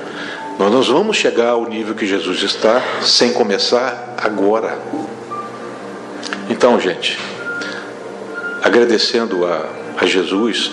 nós 0.58 0.72
não 0.72 0.82
vamos 0.82 1.16
chegar 1.16 1.52
ao 1.52 1.66
nível 1.70 1.96
que 1.96 2.06
Jesus 2.06 2.44
está 2.44 2.82
sem 3.02 3.32
começar 3.32 4.16
agora. 4.18 4.78
Então, 6.50 6.80
gente, 6.80 7.18
agradecendo 8.62 9.46
a, 9.46 9.70
a 9.98 10.06
Jesus 10.06 10.72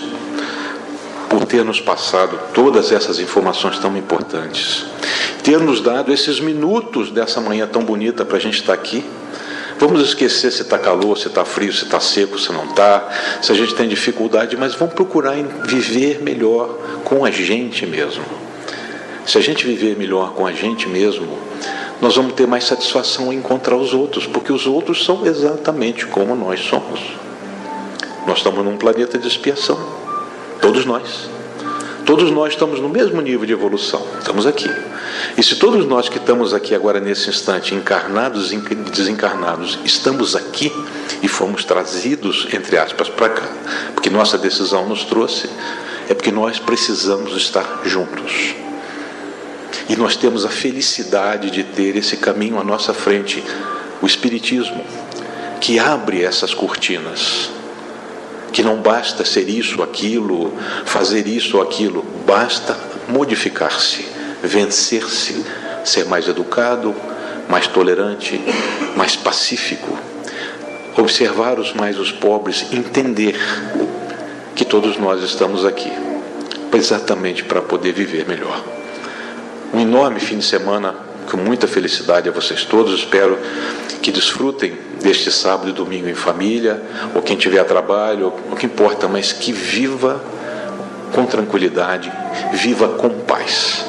por 1.37 1.45
ter 1.45 1.63
nos 1.63 1.79
passado 1.79 2.39
todas 2.51 2.91
essas 2.91 3.19
informações 3.19 3.77
tão 3.77 3.95
importantes, 3.95 4.87
ter 5.43 5.59
nos 5.59 5.81
dado 5.81 6.11
esses 6.11 6.39
minutos 6.39 7.11
dessa 7.11 7.39
manhã 7.39 7.67
tão 7.67 7.83
bonita 7.83 8.25
para 8.25 8.37
a 8.37 8.39
gente 8.39 8.59
estar 8.59 8.73
aqui 8.73 9.05
Vamos 9.79 10.01
esquecer 10.01 10.51
se 10.51 10.63
está 10.63 10.79
calor, 10.79 11.15
se 11.15 11.27
está 11.27 11.45
frio, 11.45 11.71
se 11.71 11.83
está 11.83 11.99
seco, 11.99 12.39
se 12.39 12.51
não 12.51 12.65
está, 12.65 13.07
se 13.43 13.51
a 13.51 13.55
gente 13.55 13.75
tem 13.75 13.87
dificuldade, 13.87 14.57
mas 14.57 14.73
vamos 14.73 14.95
procurar 14.95 15.35
viver 15.67 16.19
melhor 16.23 16.75
com 17.03 17.23
a 17.23 17.29
gente 17.29 17.85
mesmo. 17.85 18.25
Se 19.23 19.37
a 19.37 19.41
gente 19.41 19.67
viver 19.67 19.95
melhor 19.95 20.33
com 20.33 20.47
a 20.47 20.51
gente 20.51 20.89
mesmo, 20.89 21.37
nós 22.01 22.15
vamos 22.15 22.33
ter 22.33 22.47
mais 22.47 22.63
satisfação 22.63 23.31
em 23.31 23.35
encontrar 23.35 23.75
os 23.75 23.93
outros, 23.93 24.25
porque 24.25 24.51
os 24.51 24.65
outros 24.65 25.05
são 25.05 25.27
exatamente 25.27 26.07
como 26.07 26.35
nós 26.35 26.59
somos. 26.61 26.99
Nós 28.25 28.39
estamos 28.39 28.65
num 28.65 28.77
planeta 28.77 29.19
de 29.19 29.27
expiação, 29.27 29.96
todos 30.61 30.85
nós. 30.85 31.29
Todos 32.07 32.31
nós 32.31 32.53
estamos 32.53 32.79
no 32.79 32.87
mesmo 32.87 33.19
nível 33.19 33.45
de 33.45 33.51
evolução, 33.51 34.01
estamos 34.17 34.45
aqui. 34.45 34.69
E 35.37 35.43
se 35.43 35.57
todos 35.57 35.85
nós 35.85 36.07
que 36.07 36.17
estamos 36.17 36.53
aqui 36.53 36.73
agora 36.73 37.01
nesse 37.01 37.29
instante, 37.29 37.75
encarnados 37.75 38.53
e 38.53 38.57
desencarnados, 38.57 39.77
estamos 39.83 40.33
aqui 40.33 40.71
e 41.21 41.27
fomos 41.27 41.65
trazidos, 41.65 42.47
entre 42.53 42.77
aspas, 42.77 43.09
para 43.09 43.27
cá, 43.27 43.49
porque 43.93 44.09
nossa 44.09 44.37
decisão 44.37 44.87
nos 44.87 45.03
trouxe, 45.03 45.49
é 46.07 46.13
porque 46.13 46.31
nós 46.31 46.59
precisamos 46.59 47.35
estar 47.35 47.81
juntos. 47.83 48.55
E 49.89 49.97
nós 49.97 50.15
temos 50.15 50.45
a 50.45 50.49
felicidade 50.49 51.51
de 51.51 51.65
ter 51.65 51.97
esse 51.97 52.15
caminho 52.15 52.57
à 52.57 52.63
nossa 52.63 52.93
frente, 52.93 53.43
o 54.01 54.05
Espiritismo, 54.05 54.85
que 55.59 55.77
abre 55.77 56.23
essas 56.23 56.53
cortinas 56.53 57.56
que 58.51 58.63
não 58.63 58.77
basta 58.77 59.25
ser 59.25 59.49
isso, 59.49 59.81
aquilo, 59.83 60.53
fazer 60.85 61.27
isso 61.27 61.57
ou 61.57 61.63
aquilo, 61.63 62.03
basta 62.25 62.77
modificar-se, 63.07 64.07
vencer-se, 64.43 65.45
ser 65.83 66.05
mais 66.05 66.27
educado, 66.27 66.95
mais 67.49 67.67
tolerante, 67.67 68.41
mais 68.95 69.15
pacífico, 69.15 69.97
observar 70.97 71.59
os 71.59 71.73
mais 71.73 71.97
os 71.97 72.11
pobres, 72.11 72.65
entender 72.71 73.35
que 74.55 74.65
todos 74.65 74.97
nós 74.97 75.23
estamos 75.23 75.65
aqui 75.65 75.91
exatamente 76.73 77.43
para 77.43 77.61
poder 77.61 77.93
viver 77.93 78.27
melhor. 78.27 78.63
Um 79.73 79.79
enorme 79.79 80.19
fim 80.19 80.37
de 80.37 80.45
semana 80.45 81.06
com 81.29 81.37
muita 81.37 81.67
felicidade 81.67 82.29
a 82.29 82.31
vocês 82.31 82.63
todos. 82.63 82.99
Espero 82.99 83.37
que 84.01 84.11
desfrutem 84.11 84.77
deste 85.01 85.31
sábado 85.31 85.69
e 85.69 85.73
domingo 85.73 86.07
em 86.07 86.15
família, 86.15 86.81
ou 87.13 87.21
quem 87.21 87.37
tiver 87.37 87.63
trabalho, 87.65 88.33
o 88.51 88.55
que 88.55 88.65
importa, 88.65 89.07
mas 89.07 89.31
que 89.31 89.51
viva 89.51 90.21
com 91.13 91.25
tranquilidade, 91.25 92.11
viva 92.53 92.89
com 92.89 93.09
paz. 93.09 93.85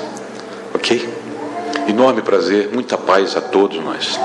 Ok? 0.75 1.09
Enorme 1.89 2.23
prazer, 2.23 2.71
muita 2.73 2.99
paz 2.99 3.37
a 3.37 3.41
todos 3.41 3.83
nós. 3.83 4.19